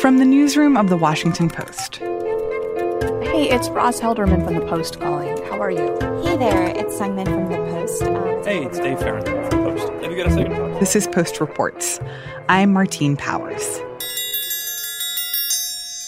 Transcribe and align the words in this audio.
From 0.00 0.18
the 0.18 0.24
newsroom 0.24 0.76
of 0.76 0.88
the 0.90 0.96
Washington 0.96 1.48
Post. 1.48 1.96
Hey, 1.96 3.48
it's 3.50 3.68
Ross 3.70 3.98
Helderman 3.98 4.44
from 4.44 4.54
the 4.54 4.64
Post 4.66 5.00
calling. 5.00 5.36
How 5.44 5.60
are 5.60 5.70
you? 5.70 5.96
Hey 6.22 6.36
there, 6.36 6.68
it's 6.68 6.94
Seung 6.96 7.14
Min 7.14 7.26
from 7.26 7.48
the 7.48 7.56
Post. 7.56 8.02
Um, 8.02 8.44
hey, 8.44 8.64
it's 8.64 8.78
Dave 8.78 8.98
Fahrenthold 8.98 9.50
from 9.50 9.64
the 9.64 9.70
Post. 9.70 9.92
Have 10.02 10.12
you 10.12 10.16
got 10.16 10.26
a 10.26 10.30
second? 10.30 10.80
This 10.80 10.94
is 10.94 11.06
Post 11.06 11.40
Reports. 11.40 11.98
I'm 12.48 12.72
Martine 12.72 13.16
Powers. 13.16 13.80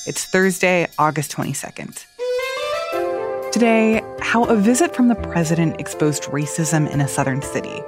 It's 0.07 0.27
Thursday, 0.27 0.86
August 0.98 1.32
22nd. 1.32 2.05
Today, 3.52 4.02
how 4.20 4.45
a 4.45 4.57
visit 4.57 4.95
from 4.95 5.09
the 5.09 5.16
president 5.16 5.80
exposed 5.80 6.25
racism 6.25 6.89
in 6.91 7.00
a 7.00 7.09
southern 7.09 7.43
city, 7.43 7.82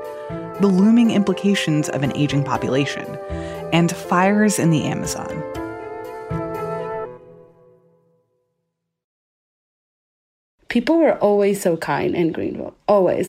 the 0.60 0.66
looming 0.66 1.10
implications 1.10 1.88
of 1.90 2.02
an 2.02 2.16
aging 2.16 2.42
population, 2.42 3.16
and 3.72 3.94
fires 3.94 4.58
in 4.58 4.70
the 4.70 4.84
Amazon. 4.84 5.39
People 10.70 10.98
were 10.98 11.18
always 11.18 11.60
so 11.60 11.76
kind 11.76 12.14
in 12.14 12.30
Greenville, 12.30 12.76
always. 12.86 13.26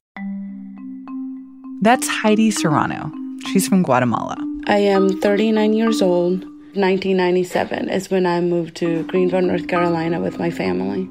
That's 1.82 2.08
Heidi 2.08 2.52
Serrano. 2.52 3.12
She's 3.52 3.68
from 3.68 3.82
Guatemala. 3.82 4.38
I 4.68 4.78
am 4.78 5.20
39 5.20 5.74
years 5.74 6.04
old. 6.04 6.42
1997 6.76 7.90
is 7.90 8.12
when 8.12 8.28
I 8.28 8.42
moved 8.42 8.76
to 8.76 9.02
Greenville, 9.08 9.42
North 9.42 9.68
Carolina 9.68 10.20
with 10.22 10.38
my 10.38 10.52
family. 10.52 11.10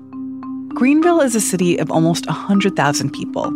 Greenville 0.72 1.20
is 1.20 1.34
a 1.34 1.40
city 1.40 1.76
of 1.78 1.90
almost 1.90 2.26
100,000 2.26 3.10
people. 3.10 3.50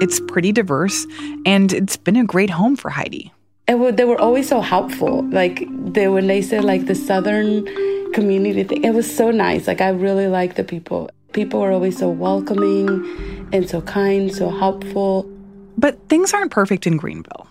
It's 0.00 0.18
pretty 0.20 0.50
diverse, 0.50 1.06
and 1.44 1.74
it's 1.74 1.98
been 1.98 2.16
a 2.16 2.24
great 2.24 2.48
home 2.48 2.74
for 2.74 2.88
Heidi. 2.88 3.34
It, 3.68 3.98
they 3.98 4.04
were 4.06 4.18
always 4.18 4.48
so 4.48 4.62
helpful. 4.62 5.24
Like 5.28 5.68
they, 5.92 6.08
when 6.08 6.26
they 6.28 6.40
said 6.40 6.64
like 6.64 6.86
the 6.86 6.94
Southern 6.94 7.66
community 8.14 8.64
thing, 8.64 8.82
it 8.82 8.94
was 8.94 9.14
so 9.14 9.30
nice. 9.30 9.66
Like 9.66 9.82
I 9.82 9.90
really 9.90 10.26
liked 10.26 10.56
the 10.56 10.64
people. 10.64 11.10
People 11.34 11.60
were 11.60 11.72
always 11.72 11.98
so 11.98 12.08
welcoming 12.08 13.48
and 13.52 13.68
so 13.68 13.82
kind, 13.82 14.32
so 14.32 14.50
helpful. 14.50 15.28
But 15.76 15.98
things 16.08 16.32
aren't 16.32 16.52
perfect 16.52 16.86
in 16.86 16.96
Greenville. 16.96 17.48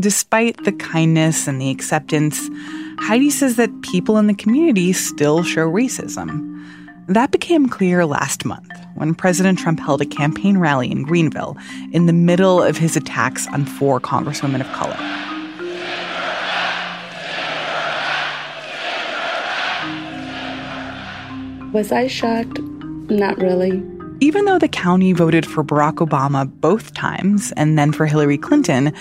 Despite 0.00 0.64
the 0.64 0.72
kindness 0.72 1.46
and 1.46 1.60
the 1.60 1.70
acceptance, 1.70 2.48
Heidi 2.98 3.28
says 3.28 3.56
that 3.56 3.82
people 3.82 4.16
in 4.16 4.26
the 4.26 4.34
community 4.34 4.94
still 4.94 5.42
show 5.42 5.70
racism. 5.70 6.64
That 7.08 7.30
became 7.30 7.68
clear 7.68 8.06
last 8.06 8.46
month 8.46 8.72
when 8.94 9.14
President 9.14 9.58
Trump 9.58 9.80
held 9.80 10.00
a 10.00 10.06
campaign 10.06 10.56
rally 10.56 10.90
in 10.90 11.02
Greenville 11.02 11.58
in 11.92 12.06
the 12.06 12.14
middle 12.14 12.62
of 12.62 12.78
his 12.78 12.96
attacks 12.96 13.46
on 13.48 13.66
four 13.66 14.00
congresswomen 14.00 14.62
of 14.62 14.72
color. 14.72 14.96
Was 21.74 21.92
I 21.92 22.06
shocked? 22.06 22.58
Not 23.08 23.38
really. 23.38 23.82
Even 24.20 24.46
though 24.46 24.58
the 24.58 24.68
county 24.68 25.12
voted 25.12 25.44
for 25.44 25.62
Barack 25.62 25.96
Obama 25.96 26.50
both 26.60 26.94
times 26.94 27.52
and 27.52 27.78
then 27.78 27.92
for 27.92 28.06
Hillary 28.06 28.38
Clinton, 28.38 28.92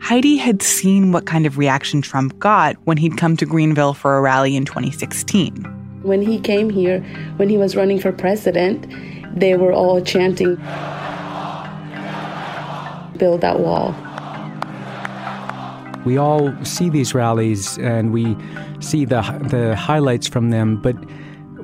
Heidi 0.00 0.36
had 0.36 0.62
seen 0.62 1.12
what 1.12 1.26
kind 1.26 1.44
of 1.44 1.58
reaction 1.58 2.00
Trump 2.00 2.38
got 2.38 2.76
when 2.84 2.96
he'd 2.96 3.18
come 3.18 3.36
to 3.36 3.44
Greenville 3.44 3.92
for 3.92 4.16
a 4.16 4.20
rally 4.22 4.56
in 4.56 4.64
2016. 4.64 5.54
When 6.02 6.22
he 6.22 6.40
came 6.40 6.70
here, 6.70 7.00
when 7.36 7.50
he 7.50 7.58
was 7.58 7.76
running 7.76 8.00
for 8.00 8.12
president, 8.12 8.86
they 9.38 9.56
were 9.56 9.72
all 9.72 10.00
chanting, 10.00 10.56
Build 13.18 13.42
that 13.42 13.60
wall. 13.60 13.94
We 16.04 16.16
all 16.16 16.52
see 16.64 16.90
these 16.90 17.14
rallies 17.14 17.78
and 17.78 18.12
we 18.12 18.36
see 18.80 19.04
the, 19.04 19.20
the 19.50 19.76
highlights 19.76 20.26
from 20.26 20.50
them, 20.50 20.76
but 20.80 20.96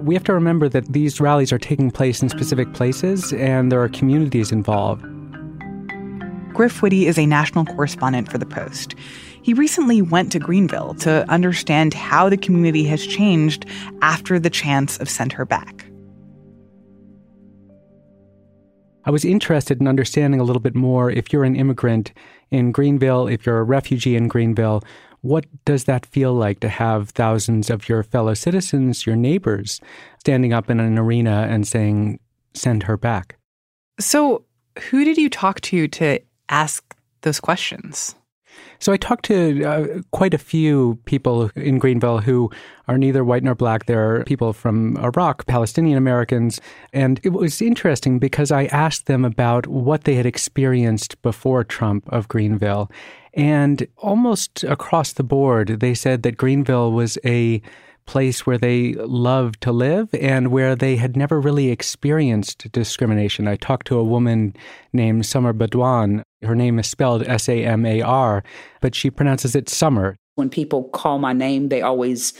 we 0.08 0.14
have 0.14 0.24
to 0.24 0.32
remember 0.32 0.70
that 0.70 0.90
these 0.90 1.20
rallies 1.20 1.52
are 1.52 1.58
taking 1.58 1.90
place 1.90 2.22
in 2.22 2.30
specific 2.30 2.72
places 2.72 3.30
and 3.34 3.70
there 3.70 3.82
are 3.82 3.90
communities 3.90 4.50
involved. 4.50 5.02
Griff 6.54 6.80
Witte 6.80 6.94
is 6.94 7.18
a 7.18 7.26
national 7.26 7.66
correspondent 7.66 8.30
for 8.30 8.38
The 8.38 8.46
Post. 8.46 8.94
He 9.42 9.52
recently 9.52 10.00
went 10.00 10.32
to 10.32 10.38
Greenville 10.38 10.94
to 11.00 11.28
understand 11.30 11.92
how 11.92 12.30
the 12.30 12.38
community 12.38 12.84
has 12.84 13.06
changed 13.06 13.66
after 14.00 14.38
the 14.40 14.48
chants 14.48 14.96
of 14.96 15.10
sent 15.10 15.34
Her 15.34 15.44
Back. 15.44 15.84
I 19.04 19.10
was 19.10 19.26
interested 19.26 19.78
in 19.78 19.86
understanding 19.86 20.40
a 20.40 20.44
little 20.44 20.60
bit 20.60 20.74
more 20.74 21.10
if 21.10 21.32
you're 21.32 21.44
an 21.44 21.54
immigrant 21.54 22.12
in 22.50 22.72
Greenville, 22.72 23.26
if 23.26 23.44
you're 23.44 23.58
a 23.58 23.62
refugee 23.62 24.16
in 24.16 24.28
Greenville, 24.28 24.82
what 25.22 25.46
does 25.64 25.84
that 25.84 26.06
feel 26.06 26.32
like 26.34 26.60
to 26.60 26.68
have 26.68 27.10
thousands 27.10 27.70
of 27.70 27.88
your 27.88 28.02
fellow 28.02 28.34
citizens, 28.34 29.06
your 29.06 29.16
neighbors, 29.16 29.80
standing 30.20 30.52
up 30.52 30.70
in 30.70 30.80
an 30.80 30.98
arena 30.98 31.46
and 31.50 31.66
saying, 31.66 32.20
send 32.54 32.84
her 32.84 32.96
back? 32.96 33.36
So, 34.00 34.44
who 34.90 35.04
did 35.04 35.16
you 35.16 35.28
talk 35.28 35.60
to 35.62 35.88
to 35.88 36.20
ask 36.48 36.94
those 37.22 37.40
questions? 37.40 38.14
So 38.80 38.92
I 38.92 38.96
talked 38.96 39.24
to 39.26 39.64
uh, 39.64 39.86
quite 40.12 40.34
a 40.34 40.38
few 40.38 40.98
people 41.04 41.50
in 41.56 41.78
Greenville 41.78 42.18
who 42.18 42.50
are 42.86 42.96
neither 42.96 43.24
white 43.24 43.42
nor 43.42 43.54
black. 43.54 43.86
There 43.86 44.16
are 44.16 44.24
people 44.24 44.52
from 44.52 44.96
Iraq, 44.98 45.46
Palestinian 45.46 45.98
Americans. 45.98 46.60
And 46.92 47.20
it 47.24 47.30
was 47.30 47.60
interesting 47.60 48.18
because 48.18 48.52
I 48.52 48.66
asked 48.66 49.06
them 49.06 49.24
about 49.24 49.66
what 49.66 50.04
they 50.04 50.14
had 50.14 50.26
experienced 50.26 51.20
before 51.22 51.64
Trump 51.64 52.08
of 52.12 52.28
Greenville. 52.28 52.90
And 53.34 53.86
almost 53.96 54.64
across 54.64 55.12
the 55.12 55.24
board, 55.24 55.80
they 55.80 55.94
said 55.94 56.22
that 56.22 56.36
Greenville 56.36 56.92
was 56.92 57.18
a 57.24 57.62
place 58.08 58.46
where 58.46 58.58
they 58.58 58.94
loved 58.94 59.60
to 59.60 59.70
live 59.70 60.08
and 60.14 60.48
where 60.48 60.74
they 60.74 60.96
had 60.96 61.14
never 61.14 61.38
really 61.38 61.68
experienced 61.68 62.72
discrimination. 62.72 63.46
I 63.46 63.56
talked 63.56 63.86
to 63.88 63.98
a 63.98 64.04
woman 64.04 64.56
named 64.94 65.26
Summer 65.26 65.52
Badwan. 65.52 66.22
Her 66.42 66.54
name 66.54 66.78
is 66.78 66.88
spelled 66.88 67.22
S 67.24 67.48
A 67.48 67.64
M 67.64 67.84
A 67.84 68.00
R, 68.00 68.42
but 68.80 68.94
she 68.94 69.10
pronounces 69.10 69.54
it 69.54 69.68
Summer. 69.68 70.16
When 70.36 70.48
people 70.48 70.84
call 70.84 71.18
my 71.18 71.34
name, 71.34 71.68
they 71.68 71.82
always, 71.82 72.32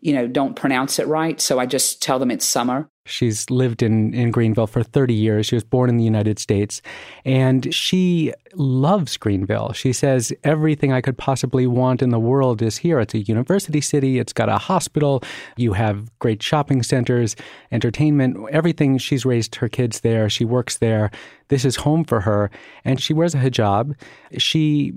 you 0.00 0.14
know, 0.14 0.26
don't 0.26 0.56
pronounce 0.56 0.98
it 0.98 1.06
right. 1.06 1.40
So 1.40 1.58
I 1.58 1.66
just 1.66 2.00
tell 2.00 2.18
them 2.18 2.30
it's 2.30 2.46
Summer. 2.46 2.88
She's 3.04 3.50
lived 3.50 3.82
in, 3.82 4.14
in 4.14 4.30
Greenville 4.30 4.68
for 4.68 4.82
30 4.82 5.12
years. 5.12 5.46
She 5.46 5.56
was 5.56 5.64
born 5.64 5.90
in 5.90 5.96
the 5.96 6.04
United 6.04 6.38
States. 6.38 6.80
And 7.24 7.74
she 7.74 8.32
loves 8.54 9.16
Greenville. 9.16 9.72
She 9.72 9.92
says, 9.92 10.32
everything 10.44 10.92
I 10.92 11.00
could 11.00 11.16
possibly 11.16 11.66
want 11.66 12.02
in 12.02 12.10
the 12.10 12.20
world 12.20 12.62
is 12.62 12.78
here. 12.78 13.00
It's 13.00 13.14
a 13.14 13.18
university 13.18 13.80
city, 13.80 14.18
it's 14.18 14.32
got 14.32 14.48
a 14.48 14.58
hospital, 14.58 15.22
you 15.56 15.72
have 15.72 16.16
great 16.18 16.42
shopping 16.42 16.82
centers, 16.82 17.36
entertainment, 17.70 18.36
everything. 18.50 18.98
She's 18.98 19.24
raised 19.24 19.54
her 19.56 19.68
kids 19.68 20.00
there, 20.00 20.28
she 20.28 20.44
works 20.44 20.78
there. 20.78 21.10
This 21.48 21.64
is 21.64 21.76
home 21.76 22.04
for 22.04 22.20
her. 22.20 22.50
And 22.84 23.00
she 23.00 23.12
wears 23.12 23.34
a 23.34 23.38
hijab. 23.38 23.94
She 24.38 24.92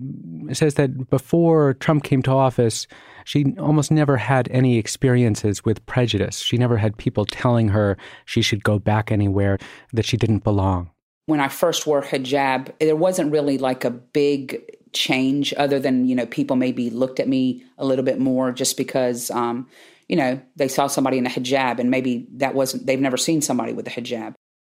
says 0.54 0.76
that 0.76 1.10
before 1.10 1.74
Trump 1.76 2.04
came 2.04 2.22
to 2.24 2.32
office, 2.32 2.88
she 3.26 3.56
almost 3.60 3.92
never 3.92 4.18
had 4.18 4.48
any 4.52 4.78
experiences 4.78 5.66
with 5.66 5.86
prejudice. 5.86 6.40
She 6.40 6.58
never 6.58 6.78
had 6.78 6.98
people 6.98 7.26
telling 7.26 7.70
her 7.70 7.98
she 8.26 8.42
should 8.42 8.64
go 8.64 8.80
back 8.80 9.12
anywhere, 9.12 9.58
that 9.94 10.06
she 10.06 10.16
didn't 10.16 10.44
belong. 10.44 10.92
When 11.28 11.40
I 11.40 11.48
first 11.48 11.88
wore 11.88 12.02
hijab, 12.02 12.72
there 12.80 12.96
wasn't 12.96 13.32
really 13.32 13.58
like 13.58 13.84
a 13.84 13.90
big 13.90 14.62
change 14.94 15.54
other 15.58 15.80
than, 15.80 16.08
you 16.08 16.16
know, 16.16 16.26
people 16.26 16.56
maybe 16.56 16.90
looked 16.90 17.20
at 17.20 17.28
me 17.28 17.64
a 17.78 17.86
little 17.86 18.06
bit 18.06 18.20
more 18.20 18.52
just 18.52 18.78
because, 18.78 19.32
um, 19.32 19.68
you 20.08 20.16
know, 20.16 20.40
they 20.56 20.68
saw 20.68 20.88
somebody 20.88 21.18
in 21.18 21.26
a 21.26 21.30
hijab 21.30 21.80
and 21.80 21.90
maybe 21.90 22.28
that 22.34 22.56
wasn't, 22.56 22.86
they've 22.86 23.00
never 23.00 23.18
seen 23.18 23.42
somebody 23.42 23.74
with 23.74 23.88
a 23.88 23.92
hijab. 23.92 24.34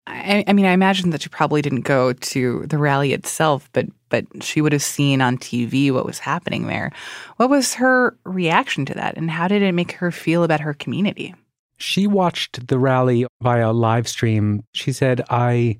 I, 0.06 0.44
I, 0.46 0.52
mean, 0.52 0.66
I 0.66 0.72
imagine 0.72 1.10
that 1.10 1.22
she 1.22 1.28
probably 1.28 1.62
didn't 1.62 1.80
go 1.80 2.12
to 2.12 2.64
the 2.66 2.78
rally 2.78 3.12
itself, 3.12 3.68
but 3.72 3.86
but 4.08 4.24
she 4.40 4.60
would 4.60 4.72
have 4.72 4.82
seen 4.82 5.20
on 5.20 5.36
TV 5.36 5.92
what 5.92 6.06
was 6.06 6.20
happening 6.20 6.68
there. 6.68 6.92
What 7.38 7.50
was 7.50 7.74
her 7.74 8.16
reaction 8.24 8.86
to 8.86 8.94
that, 8.94 9.16
and 9.16 9.28
how 9.30 9.48
did 9.48 9.62
it 9.62 9.72
make 9.72 9.92
her 9.92 10.12
feel 10.12 10.44
about 10.44 10.60
her 10.60 10.74
community? 10.74 11.34
She 11.78 12.06
watched 12.06 12.68
the 12.68 12.78
rally 12.78 13.26
via 13.42 13.72
live 13.72 14.06
stream. 14.06 14.62
She 14.74 14.92
said, 14.92 15.22
"I 15.28 15.78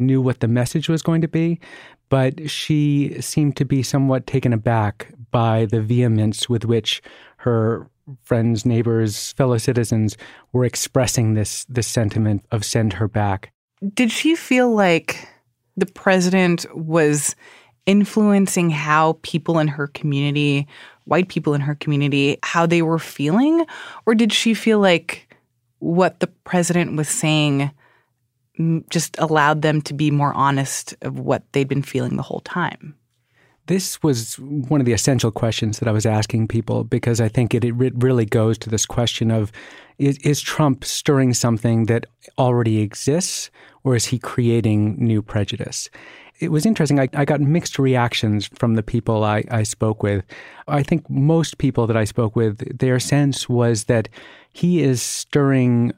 knew 0.00 0.20
what 0.20 0.40
the 0.40 0.48
message 0.48 0.88
was 0.88 1.02
going 1.02 1.20
to 1.20 1.28
be, 1.28 1.60
but 2.08 2.50
she 2.50 3.20
seemed 3.20 3.56
to 3.56 3.64
be 3.64 3.82
somewhat 3.82 4.26
taken 4.26 4.52
aback 4.52 5.12
by 5.30 5.66
the 5.66 5.80
vehemence 5.80 6.48
with 6.48 6.64
which 6.64 7.02
her 7.38 7.88
friends, 8.22 8.66
neighbors, 8.66 9.32
fellow 9.34 9.58
citizens 9.58 10.16
were 10.52 10.64
expressing 10.64 11.34
this 11.34 11.64
this 11.66 11.86
sentiment 11.86 12.44
of 12.50 12.64
send 12.64 12.94
her 12.94 13.08
back. 13.08 13.52
Did 13.94 14.10
she 14.10 14.34
feel 14.34 14.74
like 14.74 15.28
the 15.76 15.86
president 15.86 16.66
was 16.76 17.34
influencing 17.86 18.70
how 18.70 19.18
people 19.22 19.58
in 19.58 19.68
her 19.68 19.86
community, 19.86 20.66
white 21.04 21.28
people 21.28 21.54
in 21.54 21.60
her 21.60 21.74
community, 21.74 22.38
how 22.42 22.66
they 22.66 22.82
were 22.82 22.98
feeling? 22.98 23.64
Or 24.06 24.14
did 24.14 24.32
she 24.32 24.54
feel 24.54 24.80
like 24.80 25.34
what 25.78 26.20
the 26.20 26.26
president 26.26 26.96
was 26.96 27.08
saying 27.08 27.70
just 28.90 29.18
allowed 29.18 29.62
them 29.62 29.80
to 29.82 29.94
be 29.94 30.10
more 30.10 30.34
honest 30.34 30.94
of 31.02 31.18
what 31.18 31.42
they'd 31.52 31.68
been 31.68 31.82
feeling 31.82 32.16
the 32.16 32.22
whole 32.22 32.40
time? 32.40 32.94
this 33.70 34.02
was 34.02 34.34
one 34.40 34.80
of 34.80 34.84
the 34.84 34.92
essential 34.92 35.30
questions 35.30 35.78
that 35.78 35.88
I 35.88 35.92
was 35.92 36.04
asking 36.04 36.48
people 36.48 36.82
because 36.82 37.20
I 37.20 37.28
think 37.28 37.54
it, 37.54 37.64
it 37.64 37.74
really 37.76 38.24
goes 38.24 38.58
to 38.58 38.68
this 38.68 38.84
question 38.84 39.30
of 39.30 39.52
is, 39.98 40.18
is, 40.18 40.40
Trump 40.40 40.84
stirring 40.84 41.34
something 41.34 41.84
that 41.86 42.06
already 42.36 42.80
exists 42.80 43.48
or 43.84 43.94
is 43.94 44.06
he 44.06 44.18
creating 44.18 44.96
new 44.98 45.22
prejudice? 45.22 45.88
It 46.40 46.50
was 46.50 46.66
interesting. 46.66 46.98
I, 46.98 47.08
I 47.14 47.24
got 47.24 47.40
mixed 47.40 47.78
reactions 47.78 48.48
from 48.54 48.74
the 48.74 48.82
people 48.82 49.22
I, 49.22 49.44
I 49.52 49.62
spoke 49.62 50.02
with. 50.02 50.24
I 50.66 50.82
think 50.82 51.08
most 51.08 51.58
people 51.58 51.86
that 51.86 51.96
I 51.96 52.04
spoke 52.04 52.34
with, 52.34 52.76
their 52.76 52.98
sense 52.98 53.48
was 53.48 53.84
that 53.84 54.08
he 54.52 54.82
is 54.82 55.00
stirring 55.00 55.92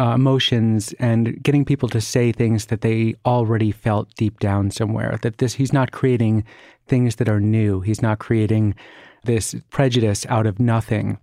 uh, 0.00 0.14
emotions 0.14 0.94
and 0.98 1.42
getting 1.42 1.64
people 1.64 1.88
to 1.90 2.00
say 2.00 2.32
things 2.32 2.66
that 2.66 2.80
they 2.80 3.14
already 3.26 3.70
felt 3.70 4.14
deep 4.14 4.40
down 4.40 4.70
somewhere. 4.70 5.18
That 5.20 5.38
this 5.38 5.54
he's 5.54 5.74
not 5.74 5.92
creating 5.92 6.44
things 6.88 7.16
that 7.16 7.28
are 7.28 7.40
new. 7.40 7.80
He's 7.80 8.00
not 8.00 8.18
creating 8.18 8.74
this 9.24 9.54
prejudice 9.68 10.24
out 10.30 10.46
of 10.46 10.58
nothing, 10.58 11.18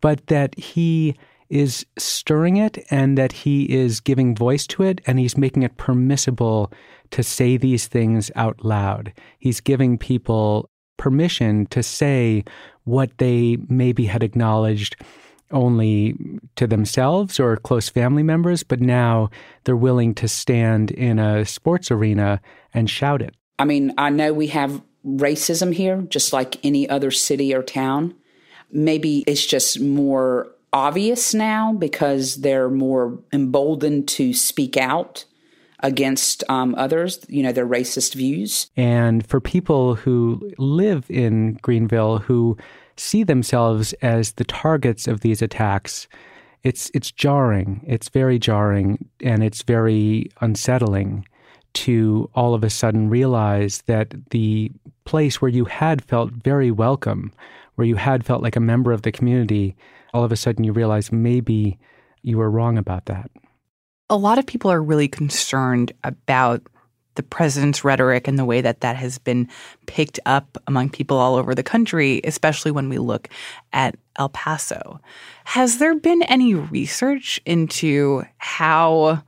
but 0.00 0.26
that 0.26 0.58
he 0.58 1.16
is 1.48 1.86
stirring 1.96 2.56
it 2.56 2.84
and 2.90 3.16
that 3.16 3.32
he 3.32 3.64
is 3.72 4.00
giving 4.00 4.34
voice 4.34 4.66
to 4.66 4.82
it 4.82 5.00
and 5.06 5.18
he's 5.18 5.38
making 5.38 5.62
it 5.62 5.76
permissible 5.76 6.72
to 7.12 7.22
say 7.22 7.56
these 7.56 7.86
things 7.86 8.32
out 8.34 8.64
loud. 8.64 9.12
He's 9.38 9.60
giving 9.60 9.96
people 9.96 10.68
permission 10.98 11.66
to 11.66 11.82
say 11.84 12.44
what 12.84 13.16
they 13.18 13.58
maybe 13.68 14.06
had 14.06 14.24
acknowledged 14.24 14.96
only 15.50 16.16
to 16.56 16.66
themselves 16.66 17.40
or 17.40 17.56
close 17.56 17.88
family 17.88 18.22
members, 18.22 18.62
but 18.62 18.80
now 18.80 19.30
they're 19.64 19.76
willing 19.76 20.14
to 20.14 20.28
stand 20.28 20.90
in 20.90 21.18
a 21.18 21.44
sports 21.44 21.90
arena 21.90 22.40
and 22.74 22.88
shout 22.90 23.22
it. 23.22 23.34
I 23.58 23.64
mean, 23.64 23.92
I 23.98 24.10
know 24.10 24.32
we 24.32 24.48
have 24.48 24.82
racism 25.06 25.74
here, 25.74 26.02
just 26.02 26.32
like 26.32 26.64
any 26.64 26.88
other 26.88 27.10
city 27.10 27.54
or 27.54 27.62
town. 27.62 28.14
Maybe 28.70 29.24
it's 29.26 29.46
just 29.46 29.80
more 29.80 30.48
obvious 30.72 31.34
now 31.34 31.72
because 31.72 32.36
they're 32.36 32.68
more 32.68 33.18
emboldened 33.32 34.08
to 34.08 34.34
speak 34.34 34.76
out 34.76 35.24
against 35.80 36.42
um, 36.48 36.74
others, 36.74 37.24
you 37.28 37.42
know, 37.42 37.52
their 37.52 37.66
racist 37.66 38.14
views. 38.14 38.70
And 38.76 39.26
for 39.26 39.40
people 39.40 39.94
who 39.94 40.52
live 40.58 41.08
in 41.08 41.54
Greenville 41.62 42.18
who 42.18 42.56
see 42.98 43.22
themselves 43.22 43.92
as 43.94 44.32
the 44.32 44.44
targets 44.44 45.06
of 45.06 45.20
these 45.20 45.42
attacks, 45.42 46.08
it's 46.64 46.90
it's 46.94 47.10
jarring. 47.10 47.84
It's 47.86 48.08
very 48.08 48.38
jarring 48.38 49.08
and 49.22 49.42
it's 49.42 49.62
very 49.62 50.30
unsettling 50.40 51.26
to 51.74 52.30
all 52.34 52.54
of 52.54 52.64
a 52.64 52.70
sudden 52.70 53.08
realize 53.08 53.82
that 53.82 54.14
the 54.30 54.70
place 55.04 55.40
where 55.40 55.50
you 55.50 55.64
had 55.64 56.04
felt 56.04 56.32
very 56.32 56.70
welcome, 56.70 57.32
where 57.76 57.86
you 57.86 57.96
had 57.96 58.24
felt 58.24 58.42
like 58.42 58.56
a 58.56 58.60
member 58.60 58.92
of 58.92 59.02
the 59.02 59.12
community, 59.12 59.76
all 60.12 60.24
of 60.24 60.32
a 60.32 60.36
sudden 60.36 60.64
you 60.64 60.72
realize 60.72 61.12
maybe 61.12 61.78
you 62.22 62.38
were 62.38 62.50
wrong 62.50 62.78
about 62.78 63.06
that. 63.06 63.30
A 64.10 64.16
lot 64.16 64.38
of 64.38 64.46
people 64.46 64.70
are 64.72 64.82
really 64.82 65.08
concerned 65.08 65.92
about 66.02 66.62
the 67.18 67.22
president's 67.24 67.82
rhetoric 67.84 68.28
and 68.28 68.38
the 68.38 68.44
way 68.44 68.60
that 68.60 68.80
that 68.80 68.94
has 68.94 69.18
been 69.18 69.48
picked 69.86 70.20
up 70.24 70.56
among 70.68 70.88
people 70.88 71.18
all 71.18 71.34
over 71.34 71.52
the 71.52 71.64
country, 71.64 72.20
especially 72.22 72.70
when 72.70 72.88
we 72.88 72.96
look 72.96 73.28
at 73.72 73.96
El 74.16 74.28
Paso. 74.28 75.00
Has 75.44 75.78
there 75.78 75.96
been 75.96 76.22
any 76.22 76.54
research 76.54 77.40
into 77.44 78.22
how 78.38 79.20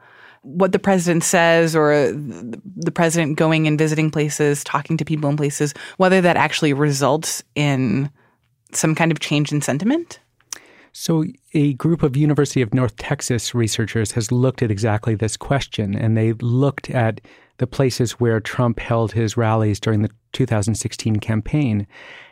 what 0.42 0.70
the 0.70 0.78
president 0.78 1.24
says 1.24 1.74
or 1.74 2.12
the 2.12 2.92
president 2.94 3.36
going 3.36 3.66
and 3.66 3.76
visiting 3.76 4.08
places, 4.08 4.62
talking 4.62 4.96
to 4.96 5.04
people 5.04 5.28
in 5.28 5.36
places, 5.36 5.74
whether 5.96 6.20
that 6.20 6.36
actually 6.36 6.72
results 6.72 7.42
in 7.56 8.08
some 8.72 8.94
kind 8.94 9.10
of 9.10 9.18
change 9.18 9.50
in 9.50 9.60
sentiment? 9.60 10.20
So, 10.92 11.24
a 11.54 11.74
group 11.74 12.02
of 12.02 12.16
University 12.16 12.62
of 12.62 12.74
North 12.74 12.96
Texas 12.96 13.54
researchers 13.54 14.12
has 14.12 14.32
looked 14.32 14.62
at 14.62 14.70
exactly 14.70 15.14
this 15.14 15.36
question, 15.36 15.94
and 15.94 16.16
they 16.16 16.32
looked 16.34 16.90
at 16.90 17.20
the 17.60 17.66
places 17.66 18.12
where 18.12 18.40
Trump 18.40 18.80
held 18.80 19.12
his 19.12 19.36
rallies 19.36 19.78
during 19.78 20.00
the 20.00 20.10
2016 20.32 21.16
campaign. 21.16 21.86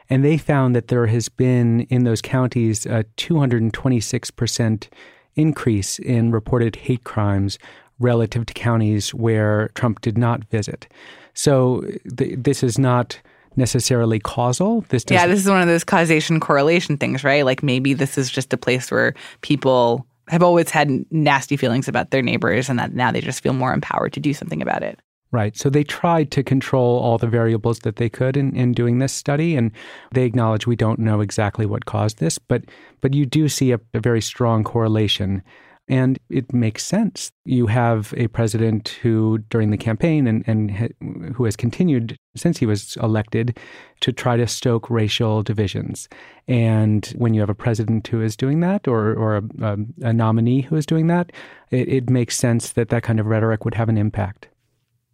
And 0.08 0.25
they 0.25 0.38
found 0.38 0.75
that 0.75 0.88
there 0.88 1.06
has 1.06 1.28
been 1.28 1.82
in 1.90 2.04
those 2.04 2.22
counties 2.22 2.86
a 2.86 3.04
226% 3.19 4.88
increase 5.36 5.98
in 5.98 6.32
reported 6.32 6.76
hate 6.76 7.04
crimes 7.04 7.58
relative 7.98 8.46
to 8.46 8.54
counties 8.54 9.12
where 9.12 9.69
Trump 9.75 10.00
did 10.00 10.16
not 10.16 10.44
visit. 10.44 10.88
So 11.34 11.84
th- 12.16 12.38
this 12.38 12.62
is 12.62 12.78
not 12.78 13.20
necessarily 13.54 14.20
causal. 14.20 14.81
This 14.88 15.04
yeah, 15.10 15.26
this 15.26 15.40
is 15.40 15.50
one 15.50 15.60
of 15.60 15.69
those 15.69 15.84
causation 15.84 16.40
correlation 16.40 16.96
things, 16.96 17.22
right? 17.22 17.44
Like 17.44 17.62
maybe 17.62 17.92
this 17.92 18.16
is 18.16 18.31
just 18.31 18.54
a 18.54 18.56
place 18.56 18.90
where 18.90 19.12
people 19.42 20.06
have 20.28 20.42
always 20.42 20.70
had 20.70 21.04
nasty 21.10 21.58
feelings 21.58 21.86
about 21.86 22.12
their 22.12 22.22
neighbors 22.22 22.70
and 22.70 22.78
that 22.78 22.94
now 22.94 23.12
they 23.12 23.20
just 23.20 23.42
feel 23.42 23.52
more 23.52 23.74
empowered 23.74 24.14
to 24.14 24.20
do 24.20 24.32
something 24.32 24.62
about 24.62 24.82
it. 24.82 24.98
Right. 25.30 25.54
So 25.58 25.69
they 25.69 25.84
tried 25.84 26.30
to 26.30 26.42
control 26.42 26.98
all 27.00 27.19
the 27.19 27.26
variables 27.26 27.80
that 27.80 27.96
they 27.96 28.08
could 28.08 28.34
in, 28.34 28.56
in 28.56 28.72
doing 28.72 28.98
this 28.98 29.12
study, 29.12 29.56
and 29.56 29.72
they 30.12 30.25
acknowledge 30.25 30.66
we 30.66 30.75
don't 30.75 30.98
know 30.98 31.20
exactly 31.20 31.66
what 31.66 31.84
caused 31.84 32.19
this, 32.19 32.38
but 32.38 32.64
but 33.02 33.12
you 33.12 33.26
do 33.26 33.48
see 33.48 33.72
a, 33.72 33.80
a 33.92 34.00
very 34.00 34.22
strong 34.22 34.64
correlation. 34.64 35.42
And 35.90 36.19
it 36.28 36.52
makes 36.52 36.84
sense. 36.84 37.32
You 37.46 37.66
have 37.66 38.12
a 38.16 38.28
president 38.28 38.88
who, 39.02 39.38
during 39.48 39.70
the 39.70 39.78
campaign, 39.78 40.26
and, 40.26 40.44
and 40.46 40.70
ha- 40.70 41.32
who 41.34 41.44
has 41.44 41.56
continued 41.56 42.16
since 42.36 42.58
he 42.58 42.66
was 42.66 42.96
elected 43.02 43.58
to 44.00 44.12
try 44.12 44.36
to 44.36 44.46
stoke 44.46 44.90
racial 44.90 45.42
divisions. 45.42 46.08
And 46.46 47.06
when 47.16 47.32
you 47.32 47.40
have 47.40 47.48
a 47.48 47.54
president 47.54 48.06
who 48.06 48.20
is 48.20 48.36
doing 48.36 48.60
that, 48.60 48.86
or, 48.86 49.14
or 49.14 49.36
a, 49.36 49.78
a 50.02 50.12
nominee 50.12 50.60
who 50.60 50.76
is 50.76 50.84
doing 50.84 51.06
that, 51.06 51.32
it, 51.70 51.88
it 51.88 52.10
makes 52.10 52.36
sense 52.36 52.72
that 52.72 52.90
that 52.90 53.02
kind 53.02 53.19
of 53.19 53.26
rhetoric 53.26 53.64
would 53.64 53.74
have 53.74 53.88
an 53.88 53.96
impact. 53.96 54.48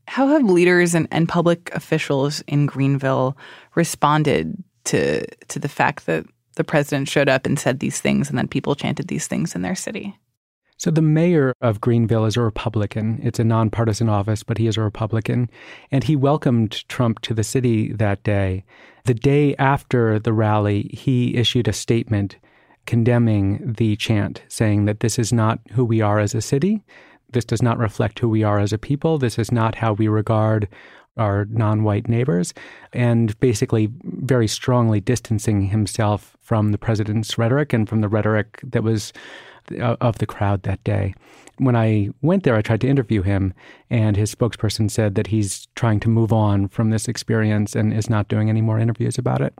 How 0.06 0.28
have 0.28 0.44
leaders 0.44 0.94
and, 0.94 1.08
and 1.10 1.28
public 1.28 1.74
officials 1.74 2.42
in 2.46 2.66
Greenville 2.66 3.36
responded 3.74 4.62
to 4.84 5.26
to 5.48 5.58
the 5.58 5.68
fact 5.68 6.06
that 6.06 6.26
the 6.56 6.64
president 6.64 7.08
showed 7.08 7.28
up 7.28 7.46
and 7.46 7.58
said 7.58 7.80
these 7.80 8.00
things 8.00 8.28
and 8.28 8.38
then 8.38 8.48
people 8.48 8.74
chanted 8.74 9.08
these 9.08 9.26
things 9.26 9.54
in 9.54 9.62
their 9.62 9.74
city? 9.74 10.16
So 10.76 10.90
the 10.90 11.02
mayor 11.02 11.54
of 11.60 11.80
Greenville 11.80 12.26
is 12.26 12.36
a 12.36 12.42
Republican. 12.42 13.20
It's 13.22 13.38
a 13.38 13.44
nonpartisan 13.44 14.08
office, 14.08 14.42
but 14.42 14.58
he 14.58 14.66
is 14.66 14.76
a 14.76 14.82
Republican. 14.82 15.48
And 15.90 16.04
he 16.04 16.16
welcomed 16.16 16.86
Trump 16.88 17.20
to 17.20 17.34
the 17.34 17.44
city 17.44 17.92
that 17.92 18.22
day. 18.24 18.64
The 19.04 19.14
day 19.14 19.54
after 19.56 20.18
the 20.18 20.32
rally, 20.32 20.90
he 20.92 21.36
issued 21.36 21.68
a 21.68 21.72
statement 21.72 22.36
condemning 22.86 23.74
the 23.78 23.96
chant, 23.96 24.42
saying 24.48 24.84
that 24.84 25.00
this 25.00 25.18
is 25.18 25.32
not 25.32 25.60
who 25.72 25.84
we 25.84 26.00
are 26.00 26.18
as 26.18 26.34
a 26.34 26.42
city. 26.42 26.82
This 27.34 27.44
does 27.44 27.62
not 27.62 27.78
reflect 27.78 28.18
who 28.18 28.28
we 28.28 28.42
are 28.42 28.58
as 28.58 28.72
a 28.72 28.78
people. 28.78 29.18
This 29.18 29.38
is 29.38 29.52
not 29.52 29.74
how 29.74 29.92
we 29.92 30.08
regard 30.08 30.68
our 31.16 31.46
non 31.50 31.84
white 31.84 32.08
neighbors, 32.08 32.54
and 32.92 33.38
basically 33.40 33.90
very 34.02 34.48
strongly 34.48 35.00
distancing 35.00 35.62
himself 35.66 36.36
from 36.40 36.72
the 36.72 36.78
president's 36.78 37.38
rhetoric 37.38 37.72
and 37.72 37.88
from 37.88 38.00
the 38.00 38.08
rhetoric 38.08 38.60
that 38.64 38.82
was 38.82 39.12
uh, 39.80 39.96
of 40.00 40.18
the 40.18 40.26
crowd 40.26 40.62
that 40.64 40.82
day. 40.84 41.14
When 41.58 41.76
I 41.76 42.10
went 42.20 42.42
there, 42.42 42.56
I 42.56 42.62
tried 42.62 42.80
to 42.82 42.88
interview 42.88 43.22
him, 43.22 43.54
and 43.88 44.16
his 44.16 44.34
spokesperson 44.34 44.90
said 44.90 45.14
that 45.14 45.28
he's 45.28 45.68
trying 45.76 46.00
to 46.00 46.08
move 46.08 46.32
on 46.32 46.68
from 46.68 46.90
this 46.90 47.06
experience 47.06 47.76
and 47.76 47.92
is 47.92 48.10
not 48.10 48.28
doing 48.28 48.48
any 48.48 48.60
more 48.60 48.78
interviews 48.78 49.18
about 49.18 49.40
it. 49.40 49.54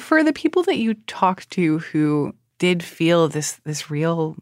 For 0.00 0.24
the 0.24 0.32
people 0.32 0.62
that 0.62 0.78
you 0.78 0.94
talked 1.06 1.50
to 1.50 1.78
who 1.80 2.34
did 2.58 2.82
feel 2.82 3.28
this 3.28 3.60
this 3.64 3.90
real 3.90 4.36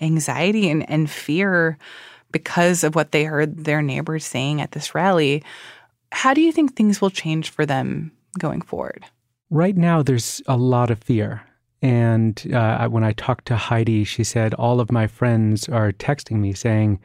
anxiety 0.00 0.68
and, 0.70 0.88
and 0.90 1.10
fear 1.10 1.78
because 2.30 2.82
of 2.82 2.94
what 2.94 3.12
they 3.12 3.24
heard 3.24 3.64
their 3.64 3.80
neighbors 3.80 4.24
saying 4.24 4.60
at 4.60 4.72
this 4.72 4.94
rally. 4.94 5.42
How 6.10 6.34
do 6.34 6.40
you 6.40 6.52
think 6.52 6.74
things 6.74 7.00
will 7.00 7.10
change 7.10 7.50
for 7.50 7.64
them 7.64 8.12
going 8.38 8.60
forward? 8.60 9.04
Right 9.50 9.76
now, 9.76 10.02
there's 10.02 10.42
a 10.46 10.56
lot 10.56 10.90
of 10.90 10.98
fear. 10.98 11.42
And 11.80 12.52
uh, 12.52 12.88
when 12.88 13.04
I 13.04 13.12
talked 13.12 13.46
to 13.46 13.56
Heidi, 13.56 14.04
she 14.04 14.24
said, 14.24 14.54
All 14.54 14.80
of 14.80 14.90
my 14.90 15.06
friends 15.06 15.68
are 15.68 15.92
texting 15.92 16.38
me 16.38 16.54
saying, 16.54 16.98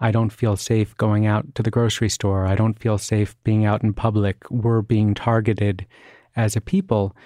I 0.00 0.10
don't 0.10 0.30
feel 0.30 0.56
safe 0.56 0.96
going 0.96 1.26
out 1.26 1.54
to 1.54 1.62
the 1.62 1.70
grocery 1.70 2.08
store. 2.08 2.46
I 2.46 2.54
don't 2.54 2.78
feel 2.78 2.98
safe 2.98 3.34
being 3.44 3.64
out 3.64 3.82
in 3.82 3.94
public. 3.94 4.50
We're 4.50 4.82
being 4.82 5.14
targeted 5.14 5.86
as 6.34 6.54
a 6.54 6.60
people. 6.60 7.16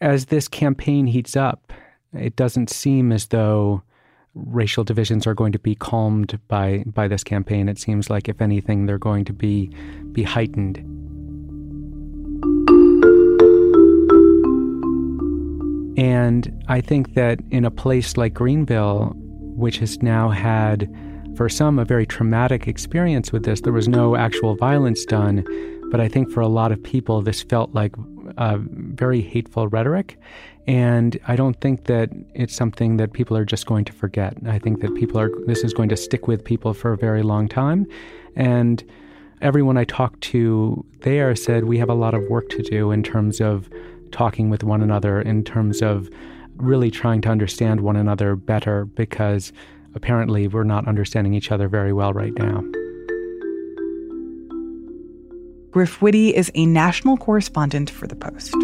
As 0.00 0.26
this 0.26 0.46
campaign 0.46 1.06
heats 1.06 1.34
up, 1.34 1.72
it 2.12 2.36
doesn't 2.36 2.70
seem 2.70 3.10
as 3.10 3.26
though 3.28 3.82
racial 4.34 4.84
divisions 4.84 5.26
are 5.26 5.34
going 5.34 5.52
to 5.52 5.58
be 5.58 5.74
calmed 5.74 6.38
by 6.48 6.84
by 6.86 7.08
this 7.08 7.24
campaign. 7.24 7.68
It 7.68 7.78
seems 7.78 8.10
like, 8.10 8.28
if 8.28 8.40
anything, 8.40 8.86
they're 8.86 8.98
going 8.98 9.24
to 9.26 9.32
be 9.32 9.70
be 10.12 10.22
heightened. 10.22 10.78
And 15.96 16.64
I 16.68 16.80
think 16.80 17.14
that 17.14 17.38
in 17.50 17.64
a 17.64 17.70
place 17.70 18.16
like 18.16 18.34
Greenville, 18.34 19.12
which 19.16 19.78
has 19.78 20.02
now 20.02 20.28
had, 20.28 20.92
for 21.36 21.48
some, 21.48 21.78
a 21.78 21.84
very 21.84 22.04
traumatic 22.04 22.66
experience 22.66 23.30
with 23.30 23.44
this, 23.44 23.60
there 23.60 23.72
was 23.72 23.86
no 23.86 24.16
actual 24.16 24.56
violence 24.56 25.04
done, 25.04 25.44
But 25.94 26.00
I 26.00 26.08
think 26.08 26.28
for 26.28 26.40
a 26.40 26.48
lot 26.48 26.72
of 26.72 26.82
people, 26.82 27.22
this 27.22 27.42
felt 27.42 27.72
like 27.72 27.94
uh, 28.36 28.58
very 28.58 29.20
hateful 29.20 29.68
rhetoric. 29.68 30.18
And 30.66 31.18
I 31.28 31.36
don't 31.36 31.60
think 31.60 31.84
that 31.84 32.10
it's 32.34 32.54
something 32.54 32.96
that 32.96 33.12
people 33.12 33.36
are 33.36 33.44
just 33.44 33.66
going 33.66 33.84
to 33.84 33.92
forget. 33.92 34.36
I 34.46 34.58
think 34.58 34.80
that 34.80 34.94
people 34.94 35.20
are, 35.20 35.30
this 35.46 35.62
is 35.62 35.74
going 35.74 35.90
to 35.90 35.96
stick 35.96 36.26
with 36.26 36.42
people 36.42 36.72
for 36.72 36.92
a 36.92 36.96
very 36.96 37.22
long 37.22 37.48
time. 37.48 37.86
And 38.34 38.82
everyone 39.42 39.76
I 39.76 39.84
talked 39.84 40.22
to 40.22 40.84
there 41.00 41.36
said 41.36 41.64
we 41.64 41.76
have 41.78 41.90
a 41.90 41.94
lot 41.94 42.14
of 42.14 42.22
work 42.30 42.48
to 42.50 42.62
do 42.62 42.90
in 42.90 43.02
terms 43.02 43.40
of 43.40 43.68
talking 44.10 44.48
with 44.48 44.64
one 44.64 44.80
another, 44.80 45.20
in 45.20 45.44
terms 45.44 45.82
of 45.82 46.08
really 46.56 46.90
trying 46.90 47.20
to 47.22 47.28
understand 47.28 47.80
one 47.80 47.96
another 47.96 48.36
better, 48.36 48.86
because 48.86 49.52
apparently 49.94 50.48
we're 50.48 50.64
not 50.64 50.88
understanding 50.88 51.34
each 51.34 51.52
other 51.52 51.68
very 51.68 51.92
well 51.92 52.12
right 52.12 52.32
now. 52.38 52.64
Griff 55.72 56.00
Witte 56.00 56.14
is 56.34 56.50
a 56.54 56.64
national 56.66 57.16
correspondent 57.16 57.90
for 57.90 58.06
The 58.06 58.14
Post. 58.14 58.54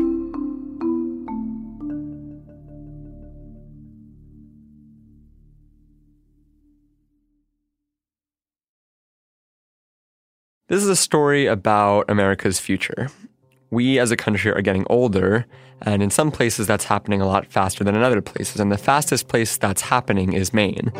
This 10.71 10.85
is 10.85 10.89
a 10.89 10.95
story 10.95 11.47
about 11.47 12.09
America's 12.09 12.61
future. 12.61 13.09
We 13.73 13.99
as 13.99 14.12
a 14.12 14.17
country 14.17 14.53
are 14.53 14.62
getting 14.62 14.87
older, 14.89 15.45
and 15.83 16.00
in 16.00 16.11
some 16.11 16.31
places 16.31 16.69
that's 16.69 16.85
happening 16.85 17.21
a 17.21 17.27
lot 17.27 17.45
faster 17.49 17.83
than 17.83 17.97
in 17.97 18.03
other 18.03 18.23
places. 18.23 18.61
And 18.61 18.71
the 18.71 18.79
fastest 18.79 19.27
place 19.27 19.57
that's 19.57 19.83
happening 19.83 20.33
is 20.33 20.55
Maine. 20.55 20.93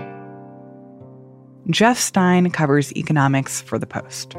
Jeff 1.71 2.01
Stein 2.01 2.51
covers 2.51 2.93
economics 2.97 3.63
for 3.63 3.79
The 3.79 3.87
Post. 3.87 4.35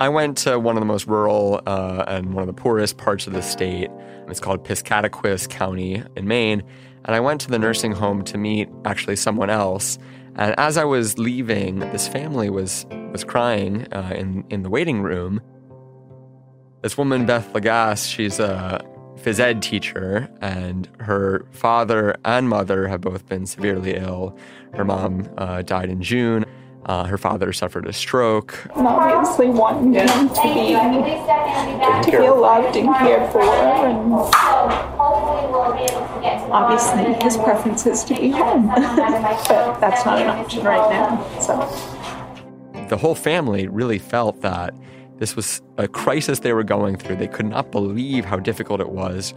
I 0.00 0.08
went 0.08 0.38
to 0.38 0.58
one 0.58 0.74
of 0.74 0.80
the 0.80 0.86
most 0.86 1.06
rural 1.06 1.60
uh, 1.66 2.06
and 2.08 2.32
one 2.32 2.40
of 2.40 2.46
the 2.46 2.58
poorest 2.58 2.96
parts 2.96 3.26
of 3.26 3.34
the 3.34 3.42
state. 3.42 3.90
It's 4.26 4.40
called 4.40 4.64
Piscataquis 4.64 5.50
County 5.50 6.02
in 6.16 6.26
Maine. 6.26 6.62
And 7.04 7.14
I 7.14 7.20
went 7.20 7.42
to 7.42 7.50
the 7.50 7.58
nursing 7.58 7.92
home 7.92 8.24
to 8.24 8.38
meet 8.38 8.70
actually 8.86 9.16
someone 9.16 9.50
else. 9.50 9.98
And 10.36 10.54
as 10.58 10.76
I 10.76 10.84
was 10.84 11.18
leaving, 11.18 11.80
this 11.80 12.08
family 12.08 12.50
was 12.50 12.86
was 13.12 13.24
crying 13.24 13.92
uh, 13.92 14.12
in 14.14 14.44
in 14.50 14.62
the 14.62 14.70
waiting 14.70 15.02
room. 15.02 15.40
This 16.82 16.96
woman, 16.96 17.26
Beth 17.26 17.52
Lagasse, 17.52 18.08
she's 18.08 18.40
a 18.40 18.80
phys 19.16 19.38
ed 19.38 19.62
teacher, 19.62 20.28
and 20.40 20.88
her 21.00 21.46
father 21.50 22.16
and 22.24 22.48
mother 22.48 22.88
have 22.88 23.02
both 23.02 23.26
been 23.26 23.46
severely 23.46 23.96
ill. 23.96 24.36
Her 24.74 24.84
mom 24.84 25.28
uh, 25.36 25.62
died 25.62 25.90
in 25.90 26.02
June. 26.02 26.44
Uh, 26.86 27.04
her 27.04 27.18
father 27.18 27.52
suffered 27.52 27.86
a 27.86 27.92
stroke. 27.92 28.58
And 28.74 28.86
obviously 28.86 29.50
wanting 29.50 29.92
him 29.92 30.08
to 30.08 30.42
be 30.42 30.72
to 32.10 32.10
feel 32.10 32.40
loved 32.40 32.74
and 32.76 32.88
cared 32.96 33.30
for, 33.30 33.42
and 33.42 34.10
obviously 36.50 37.14
his 37.22 37.36
preference 37.36 37.86
is 37.86 38.04
to 38.04 38.14
be 38.14 38.30
home, 38.30 38.66
but 38.68 39.80
that's 39.80 40.04
not 40.04 40.20
an 40.20 40.28
option 40.28 40.64
right 40.64 40.90
now. 40.90 41.40
So 41.40 41.56
the 42.88 42.96
whole 42.96 43.14
family 43.14 43.68
really 43.68 43.98
felt 43.98 44.40
that 44.40 44.74
this 45.18 45.36
was 45.36 45.62
a 45.78 45.86
crisis 45.86 46.40
they 46.40 46.52
were 46.52 46.64
going 46.64 46.96
through. 46.96 47.16
They 47.16 47.28
could 47.28 47.46
not 47.46 47.70
believe 47.70 48.24
how 48.24 48.38
difficult 48.38 48.80
it 48.80 48.90
was 48.90 49.34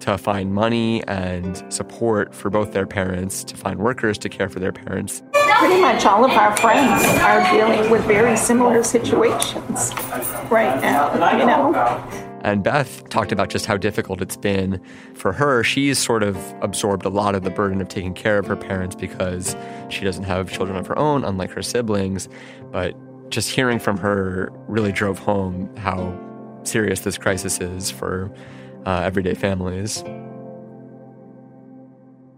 to 0.00 0.18
find 0.18 0.52
money 0.52 1.02
and 1.08 1.62
support 1.72 2.34
for 2.34 2.50
both 2.50 2.72
their 2.72 2.86
parents, 2.86 3.44
to 3.44 3.56
find 3.56 3.78
workers 3.78 4.18
to 4.18 4.28
care 4.28 4.48
for 4.48 4.60
their 4.60 4.72
parents. 4.72 5.22
Pretty 5.58 5.80
much 5.80 6.04
all 6.04 6.24
of 6.24 6.32
our 6.32 6.54
friends 6.56 7.04
are 7.20 7.50
dealing 7.50 7.90
with 7.90 8.04
very 8.04 8.36
similar 8.36 8.82
situations 8.82 9.92
right 10.50 10.80
now, 10.82 11.12
you 11.38 11.46
know. 11.46 12.35
And 12.46 12.62
Beth 12.62 13.08
talked 13.08 13.32
about 13.32 13.50
just 13.50 13.66
how 13.66 13.76
difficult 13.76 14.22
it's 14.22 14.36
been 14.36 14.80
for 15.14 15.32
her. 15.32 15.64
She's 15.64 15.98
sort 15.98 16.22
of 16.22 16.36
absorbed 16.62 17.04
a 17.04 17.08
lot 17.08 17.34
of 17.34 17.42
the 17.42 17.50
burden 17.50 17.80
of 17.80 17.88
taking 17.88 18.14
care 18.14 18.38
of 18.38 18.46
her 18.46 18.54
parents 18.54 18.94
because 18.94 19.56
she 19.88 20.04
doesn't 20.04 20.22
have 20.22 20.52
children 20.52 20.78
of 20.78 20.86
her 20.86 20.96
own, 20.96 21.24
unlike 21.24 21.50
her 21.50 21.62
siblings. 21.62 22.28
But 22.70 22.94
just 23.30 23.50
hearing 23.50 23.80
from 23.80 23.98
her 23.98 24.52
really 24.68 24.92
drove 24.92 25.18
home 25.18 25.74
how 25.76 26.16
serious 26.62 27.00
this 27.00 27.18
crisis 27.18 27.60
is 27.60 27.90
for 27.90 28.32
uh, 28.86 29.00
everyday 29.00 29.34
families. 29.34 30.04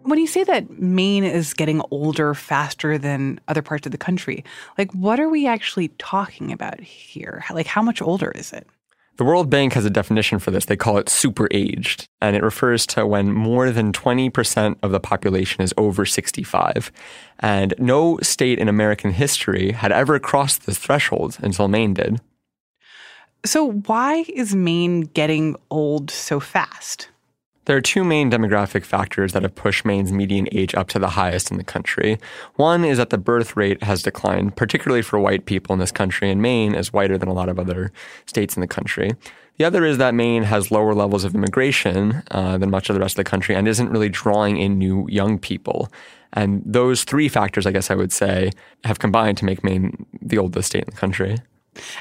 When 0.05 0.19
you 0.19 0.27
say 0.27 0.43
that 0.45 0.71
Maine 0.71 1.25
is 1.25 1.53
getting 1.53 1.83
older 1.91 2.33
faster 2.33 2.97
than 2.97 3.41
other 3.47 3.61
parts 3.61 3.85
of 3.85 3.93
the 3.93 3.99
country, 3.99 4.43
like 4.79 4.91
what 4.93 5.21
are 5.21 5.29
we 5.29 5.47
actually 5.47 5.89
talking 5.99 6.51
about 6.51 6.81
here? 6.81 7.45
Like 7.53 7.67
how 7.67 7.83
much 7.83 8.01
older 8.01 8.31
is 8.31 8.55
it? 8.55 8.67
The 9.19 9.25
World 9.25 9.51
Bank 9.51 9.73
has 9.73 9.85
a 9.85 9.91
definition 9.91 10.39
for 10.39 10.53
this. 10.53 10.67
They 10.67 10.77
call 10.77 10.97
it 10.97 11.09
super 11.09 11.49
aged, 11.51 12.09
and 12.21 12.37
it 12.37 12.43
refers 12.45 12.87
to 12.87 13.05
when 13.05 13.33
more 13.33 13.73
than 13.73 13.93
20% 13.93 14.77
of 14.81 14.93
the 14.93 15.01
population 15.01 15.61
is 15.61 15.75
over 15.77 16.07
65. 16.07 16.93
And 17.41 17.75
no 17.79 18.21
state 18.23 18.61
in 18.61 18.69
American 18.69 19.11
history 19.11 19.73
had 19.73 19.91
ever 19.91 20.21
crossed 20.21 20.67
this 20.67 20.79
threshold 20.79 21.37
until 21.43 21.67
Maine 21.67 21.95
did. 21.95 22.21
So, 23.45 23.73
why 23.73 24.25
is 24.33 24.55
Maine 24.55 25.01
getting 25.01 25.57
old 25.69 26.13
so 26.13 26.39
fast? 26.39 27.09
There 27.69 27.77
are 27.77 27.83
two 27.83 28.03
main 28.03 28.31
demographic 28.31 28.83
factors 28.83 29.35
that 29.35 29.43
have 29.43 29.55
pushed 29.55 29.85
Maine's 29.85 30.11
median 30.11 30.49
age 30.53 30.75
up 30.75 30.89
to 30.89 30.99
the 30.99 31.11
highest 31.11 31.51
in 31.51 31.59
the 31.59 31.63
country. 31.65 32.19
One 32.55 32.83
is 32.83 32.97
that 32.97 33.11
the 33.11 33.19
birth 33.19 33.59
rate 33.59 33.83
has 33.83 34.03
declined, 34.03 34.57
particularly 34.57 35.03
for 35.03 35.21
white 35.21 35.45
people 35.45 35.75
in 35.75 35.79
this 35.79 35.93
country, 35.93 36.31
and 36.31 36.41
Maine 36.41 36.75
is 36.75 36.95
whiter 36.95 37.19
than 37.19 37.29
a 37.29 37.35
lot 37.35 37.51
of 37.51 37.59
other 37.59 37.93
states 38.25 38.57
in 38.57 38.63
the 38.63 38.67
country. 38.67 39.11
The 39.59 39.67
other 39.67 39.85
is 39.85 39.99
that 39.99 40.15
Maine 40.15 40.45
has 40.45 40.71
lower 40.71 40.95
levels 40.95 41.25
of 41.25 41.35
immigration 41.35 42.23
uh, 42.31 42.57
than 42.57 42.71
much 42.71 42.89
of 42.89 42.95
the 42.95 43.01
rest 43.01 43.19
of 43.19 43.25
the 43.27 43.31
country 43.31 43.55
and 43.55 43.69
isn't 43.69 43.91
really 43.91 44.09
drawing 44.09 44.57
in 44.57 44.79
new 44.79 45.07
young 45.11 45.39
people. 45.39 45.93
And 46.33 46.63
those 46.65 47.05
three 47.05 47.29
factors, 47.29 47.67
I 47.67 47.73
guess 47.73 47.91
I 47.91 47.97
would 47.97 48.13
say, 48.13 48.51
have 48.85 48.99
combined 48.99 49.37
to 49.39 49.45
make 49.45 49.63
Maine 49.63 50.07
the 50.23 50.39
oldest 50.39 50.69
state 50.69 50.85
in 50.85 50.95
the 50.95 50.97
country. 50.99 51.37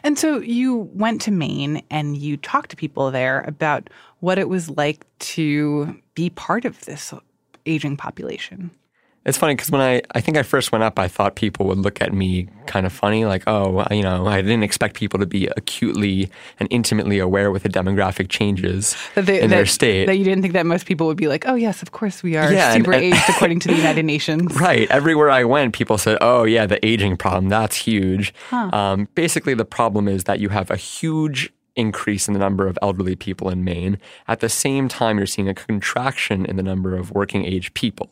And 0.04 0.18
so 0.18 0.40
you 0.40 0.90
went 0.94 1.22
to 1.24 1.32
Maine 1.32 1.84
and 1.90 2.18
you 2.18 2.38
talked 2.38 2.72
to 2.72 2.76
people 2.76 3.12
there 3.12 3.42
about 3.42 3.90
what 4.20 4.40
it 4.40 4.50
was 4.50 4.70
like 4.70 5.06
to 5.20 6.02
be 6.16 6.30
part 6.30 6.66
of 6.66 6.84
this 6.86 7.14
aging 7.66 7.98
population. 7.98 8.72
It's 9.28 9.38
funny 9.38 9.56
because 9.56 9.70
when 9.70 9.82
I, 9.82 10.02
I 10.12 10.22
think 10.22 10.38
I 10.38 10.44
first 10.44 10.72
went 10.72 10.86
up, 10.86 10.98
I 10.98 11.10
thought 11.10 11.36
people 11.36 11.66
would 11.66 11.80
look 11.80 12.02
at 12.02 12.14
me 12.14 12.48
kind 12.66 12.86
of 12.86 12.94
funny, 12.94 13.26
like, 13.26 13.44
oh, 13.46 13.86
you 13.92 14.02
know, 14.02 14.26
I 14.26 14.42
didn't 14.42 14.64
expect 14.64 14.96
people 14.96 15.20
to 15.20 15.26
be 15.26 15.48
acutely 15.58 16.32
and 16.62 16.70
intimately 16.72 17.20
aware 17.20 17.52
with 17.52 17.64
the 17.64 17.70
demographic 17.70 18.30
changes 18.30 18.96
that 19.16 19.26
they, 19.26 19.42
in 19.42 19.50
that, 19.50 19.56
their 19.58 19.66
state. 19.66 20.06
That 20.06 20.16
you 20.16 20.24
didn't 20.24 20.44
think 20.44 20.54
that 20.54 20.66
most 20.66 20.86
people 20.86 21.08
would 21.08 21.18
be 21.18 21.28
like, 21.28 21.46
oh, 21.46 21.56
yes, 21.56 21.82
of 21.82 21.92
course 21.92 22.24
we 22.24 22.38
are 22.38 22.54
yeah, 22.54 22.74
super 22.74 22.94
and, 22.94 23.04
aged 23.14 23.24
according 23.28 23.60
to 23.60 23.68
the 23.68 23.76
United 23.76 24.06
Nations. 24.06 24.56
Right. 24.56 24.90
Everywhere 24.90 25.30
I 25.30 25.44
went, 25.44 25.74
people 25.74 25.98
said, 25.98 26.18
oh, 26.22 26.46
yeah, 26.46 26.66
the 26.66 26.84
aging 26.86 27.18
problem, 27.18 27.50
that's 27.50 27.76
huge. 27.76 28.34
Huh. 28.50 28.70
Um, 28.72 29.10
basically, 29.14 29.56
the 29.56 29.66
problem 29.66 30.08
is 30.08 30.24
that 30.24 30.40
you 30.40 30.48
have 30.50 30.72
a 30.72 30.78
huge 30.78 31.52
increase 31.78 32.28
in 32.28 32.34
the 32.34 32.40
number 32.40 32.68
of 32.68 32.78
elderly 32.82 33.16
people 33.16 33.50
in 33.50 33.64
Maine. 33.64 33.98
At 34.28 34.42
the 34.42 34.50
same 34.50 34.88
time, 34.88 35.18
you're 35.18 35.28
seeing 35.28 35.48
a 35.48 35.54
contraction 35.54 36.46
in 36.46 36.58
the 36.58 36.64
number 36.64 36.96
of 36.96 37.12
working 37.12 37.46
age 37.46 37.74
people. 37.74 38.10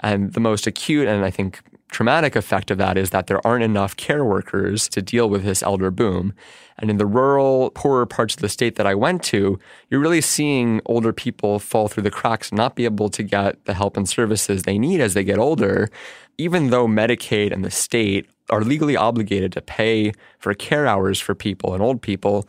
And 0.00 0.32
the 0.32 0.40
most 0.40 0.66
acute 0.66 1.06
and 1.06 1.24
I 1.24 1.30
think 1.30 1.60
traumatic 1.92 2.34
effect 2.34 2.70
of 2.70 2.78
that 2.78 2.96
is 2.96 3.10
that 3.10 3.26
there 3.26 3.46
aren't 3.46 3.62
enough 3.62 3.96
care 3.96 4.24
workers 4.24 4.88
to 4.88 5.02
deal 5.02 5.28
with 5.28 5.44
this 5.44 5.62
elder 5.62 5.90
boom. 5.90 6.32
And 6.78 6.90
in 6.90 6.96
the 6.96 7.06
rural, 7.06 7.70
poorer 7.70 8.06
parts 8.06 8.34
of 8.34 8.40
the 8.40 8.48
state 8.48 8.76
that 8.76 8.86
I 8.86 8.94
went 8.94 9.22
to, 9.24 9.58
you're 9.90 10.00
really 10.00 10.22
seeing 10.22 10.80
older 10.86 11.12
people 11.12 11.58
fall 11.58 11.86
through 11.88 12.02
the 12.02 12.10
cracks 12.10 12.48
and 12.48 12.56
not 12.56 12.74
be 12.74 12.86
able 12.86 13.10
to 13.10 13.22
get 13.22 13.64
the 13.66 13.74
help 13.74 13.96
and 13.96 14.08
services 14.08 14.62
they 14.62 14.78
need 14.78 15.00
as 15.00 15.14
they 15.14 15.22
get 15.22 15.38
older, 15.38 15.90
even 16.38 16.70
though 16.70 16.88
Medicaid 16.88 17.52
and 17.52 17.64
the 17.64 17.70
state 17.70 18.26
are 18.50 18.62
legally 18.62 18.96
obligated 18.96 19.52
to 19.52 19.60
pay 19.60 20.12
for 20.38 20.54
care 20.54 20.86
hours 20.86 21.20
for 21.20 21.34
people 21.34 21.74
and 21.74 21.82
old 21.82 22.02
people 22.02 22.48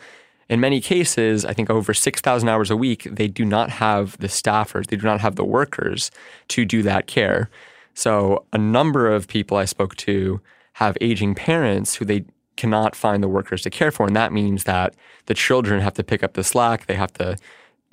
in 0.50 0.60
many 0.60 0.82
cases, 0.82 1.46
I 1.46 1.54
think 1.54 1.70
over 1.70 1.94
6,000 1.94 2.50
hours 2.50 2.70
a 2.70 2.78
week, 2.78 3.08
they 3.10 3.28
do 3.28 3.46
not 3.46 3.70
have 3.70 4.18
the 4.18 4.28
staffers, 4.28 4.88
they 4.88 4.98
do 4.98 5.06
not 5.06 5.22
have 5.22 5.36
the 5.36 5.46
workers 5.46 6.12
to 6.50 6.66
do 6.66 6.82
that 6.84 7.08
care. 7.08 7.50
So, 7.94 8.46
a 8.52 8.58
number 8.58 9.12
of 9.12 9.28
people 9.28 9.58
I 9.58 9.66
spoke 9.66 9.96
to 9.98 10.42
have 10.74 10.98
aging 11.00 11.36
parents 11.36 11.96
who 11.96 12.06
they 12.06 12.26
cannot 12.58 12.96
find 12.96 13.24
the 13.24 13.28
workers 13.28 13.62
to 13.64 13.70
care 13.70 13.92
for. 13.92 14.06
And 14.06 14.16
that 14.16 14.32
means 14.32 14.64
that 14.66 14.96
the 15.26 15.34
children 15.34 15.82
have 15.82 15.94
to 15.96 16.04
pick 16.04 16.24
up 16.24 16.34
the 16.34 16.44
slack, 16.44 16.86
they 16.86 16.96
have 16.96 17.14
to 17.14 17.38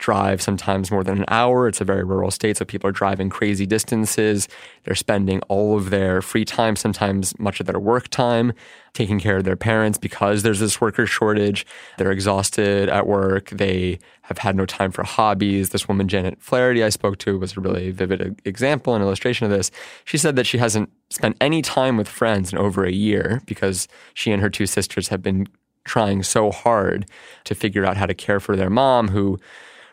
drive 0.01 0.41
sometimes 0.41 0.91
more 0.91 1.05
than 1.05 1.19
an 1.19 1.25
hour. 1.29 1.69
It's 1.69 1.81
a 1.81 1.85
very 1.85 2.03
rural 2.03 2.31
state, 2.31 2.57
so 2.57 2.65
people 2.65 2.89
are 2.89 2.93
driving 2.93 3.29
crazy 3.29 3.67
distances. 3.67 4.49
They're 4.85 4.95
spending 4.95 5.41
all 5.43 5.77
of 5.77 5.91
their 5.91 6.23
free 6.23 6.47
time, 6.47 6.75
sometimes 6.75 7.39
much 7.39 7.61
of 7.61 7.67
their 7.67 7.79
work 7.79 8.09
time, 8.09 8.53
taking 8.95 9.21
care 9.21 9.37
of 9.37 9.45
their 9.45 9.57
parents 9.57 9.99
because 9.99 10.43
there's 10.43 10.59
this 10.59 10.81
worker 10.81 11.07
shortage. 11.07 11.67
They're 11.99 12.11
exhausted 12.11 12.89
at 12.89 13.07
work. 13.07 13.51
They 13.51 13.99
have 14.23 14.39
had 14.39 14.57
no 14.57 14.65
time 14.65 14.91
for 14.91 15.05
hobbies. 15.05 15.69
This 15.69 15.87
woman, 15.87 16.09
Janet 16.09 16.41
Flaherty, 16.41 16.83
I 16.83 16.89
spoke 16.89 17.19
to, 17.19 17.39
was 17.39 17.57
a 17.57 17.61
really 17.61 17.91
vivid 17.91 18.41
example 18.47 18.95
and 18.95 19.05
illustration 19.05 19.45
of 19.45 19.51
this. 19.51 19.71
She 20.07 20.17
said 20.17 20.35
that 20.37 20.47
she 20.47 20.59
hasn't 20.59 20.91
spent 21.11 21.37
any 21.41 21.61
time 21.61 21.99
with 21.99 22.09
friends 22.09 22.53
in 22.53 22.59
over 22.59 22.85
a 22.85 22.93
year 22.93 23.43
because 23.45 23.87
she 24.15 24.33
and 24.33 24.41
her 24.41 24.51
two 24.51 24.67
sisters 24.67 25.09
have 25.09 25.23
been 25.23 25.47
trying 25.85 26.23
so 26.23 26.51
hard 26.51 27.07
to 27.45 27.55
figure 27.55 27.85
out 27.85 27.97
how 27.97 28.07
to 28.07 28.15
care 28.15 28.41
for 28.41 28.57
their 28.57 28.71
mom 28.71 29.09
who 29.09 29.39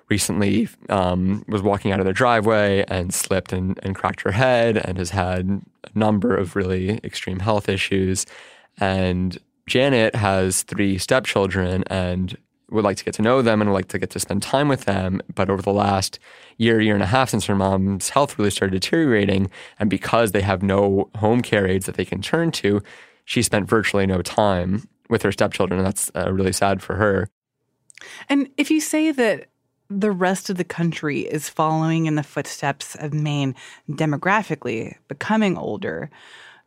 recently 0.09 0.69
um, 0.89 1.43
was 1.47 1.61
walking 1.61 1.91
out 1.91 1.99
of 1.99 2.05
their 2.05 2.13
driveway 2.13 2.85
and 2.87 3.13
slipped 3.13 3.51
and, 3.51 3.79
and 3.83 3.95
cracked 3.95 4.21
her 4.21 4.31
head 4.31 4.77
and 4.77 4.97
has 4.97 5.09
had 5.09 5.61
a 5.83 5.99
number 5.99 6.35
of 6.35 6.55
really 6.55 6.99
extreme 7.03 7.39
health 7.39 7.67
issues. 7.67 8.25
And 8.77 9.37
Janet 9.65 10.15
has 10.15 10.63
three 10.63 10.97
stepchildren 10.97 11.83
and 11.87 12.37
would 12.69 12.83
like 12.83 12.97
to 12.97 13.05
get 13.05 13.13
to 13.15 13.21
know 13.21 13.41
them 13.41 13.61
and 13.61 13.69
would 13.69 13.75
like 13.75 13.87
to 13.89 13.99
get 13.99 14.09
to 14.11 14.19
spend 14.19 14.43
time 14.43 14.67
with 14.67 14.85
them. 14.85 15.21
But 15.33 15.49
over 15.49 15.61
the 15.61 15.73
last 15.73 16.19
year, 16.57 16.81
year 16.81 16.93
and 16.93 17.03
a 17.03 17.07
half 17.07 17.29
since 17.29 17.45
her 17.45 17.55
mom's 17.55 18.09
health 18.09 18.37
really 18.37 18.51
started 18.51 18.73
deteriorating, 18.79 19.49
and 19.79 19.89
because 19.89 20.31
they 20.31 20.41
have 20.41 20.63
no 20.63 21.09
home 21.15 21.41
care 21.41 21.67
aides 21.67 21.85
that 21.85 21.95
they 21.95 22.05
can 22.05 22.21
turn 22.21 22.51
to, 22.51 22.81
she 23.25 23.41
spent 23.41 23.69
virtually 23.69 24.05
no 24.05 24.21
time 24.21 24.87
with 25.09 25.21
her 25.23 25.31
stepchildren. 25.31 25.79
And 25.79 25.87
that's 25.87 26.11
uh, 26.15 26.31
really 26.31 26.53
sad 26.53 26.81
for 26.81 26.95
her. 26.95 27.29
And 28.29 28.49
if 28.57 28.69
you 28.69 28.79
say 28.79 29.11
that 29.11 29.47
the 29.89 30.11
rest 30.11 30.49
of 30.49 30.57
the 30.57 30.63
country 30.63 31.21
is 31.21 31.49
following 31.49 32.05
in 32.05 32.15
the 32.15 32.23
footsteps 32.23 32.95
of 32.95 33.13
Maine 33.13 33.55
demographically, 33.89 34.95
becoming 35.07 35.57
older, 35.57 36.09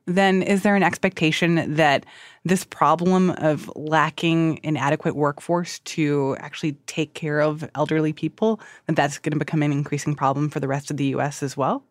then 0.06 0.42
is 0.42 0.62
there 0.62 0.76
an 0.76 0.82
expectation 0.82 1.74
that 1.74 2.06
this 2.44 2.64
problem 2.64 3.30
of 3.30 3.70
lacking 3.76 4.58
an 4.64 4.76
adequate 4.76 5.14
workforce 5.14 5.78
to 5.80 6.36
actually 6.40 6.72
take 6.86 7.14
care 7.14 7.40
of 7.40 7.68
elderly 7.74 8.12
people, 8.12 8.60
that 8.86 8.96
that's 8.96 9.18
going 9.18 9.32
to 9.32 9.38
become 9.38 9.62
an 9.62 9.72
increasing 9.72 10.14
problem 10.14 10.48
for 10.48 10.58
the 10.58 10.68
rest 10.68 10.90
of 10.90 10.96
the 10.96 11.04
U.S. 11.06 11.42
as 11.42 11.56
well? 11.56 11.84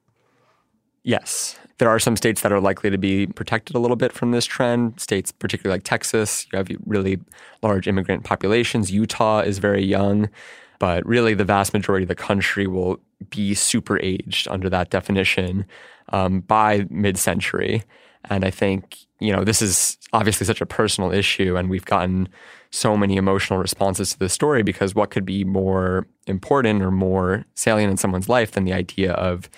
Yes. 1.03 1.57
There 1.77 1.89
are 1.89 1.99
some 1.99 2.17
states 2.17 2.41
that 2.41 2.51
are 2.51 2.59
likely 2.59 2.89
to 2.89 2.97
be 2.97 3.27
protected 3.27 3.75
a 3.75 3.79
little 3.79 3.95
bit 3.95 4.11
from 4.11 4.31
this 4.31 4.45
trend. 4.45 4.99
States, 4.99 5.31
particularly 5.31 5.77
like 5.77 5.83
Texas, 5.83 6.45
you 6.51 6.57
have 6.57 6.67
really 6.85 7.19
large 7.61 7.87
immigrant 7.87 8.25
populations. 8.25 8.91
Utah 8.91 9.39
is 9.39 9.59
very 9.59 9.83
young, 9.83 10.29
but 10.79 11.05
really 11.05 11.33
the 11.33 11.45
vast 11.45 11.73
majority 11.73 12.03
of 12.03 12.09
the 12.09 12.15
country 12.15 12.65
will 12.67 12.99
be 13.29 13.53
super 13.53 13.99
aged 13.99 14.47
under 14.47 14.69
that 14.69 14.89
definition 14.89 15.65
um, 16.09 16.39
by 16.41 16.85
mid 16.89 17.17
century. 17.17 17.83
And 18.25 18.43
I 18.43 18.51
think, 18.51 18.97
you 19.19 19.31
know, 19.31 19.43
this 19.43 19.61
is 19.61 19.97
obviously 20.13 20.45
such 20.45 20.61
a 20.61 20.65
personal 20.65 21.11
issue, 21.11 21.55
and 21.55 21.69
we've 21.69 21.85
gotten 21.85 22.29
so 22.71 22.95
many 22.95 23.17
emotional 23.17 23.59
responses 23.59 24.11
to 24.11 24.19
this 24.19 24.33
story 24.33 24.63
because 24.63 24.93
what 24.93 25.09
could 25.09 25.25
be 25.25 25.43
more 25.43 26.07
important 26.27 26.81
or 26.81 26.91
more 26.91 27.45
salient 27.55 27.91
in 27.91 27.97
someone's 27.97 28.29
life 28.29 28.51
than 28.51 28.63
the 28.63 28.73
idea 28.73 29.13
of 29.13 29.49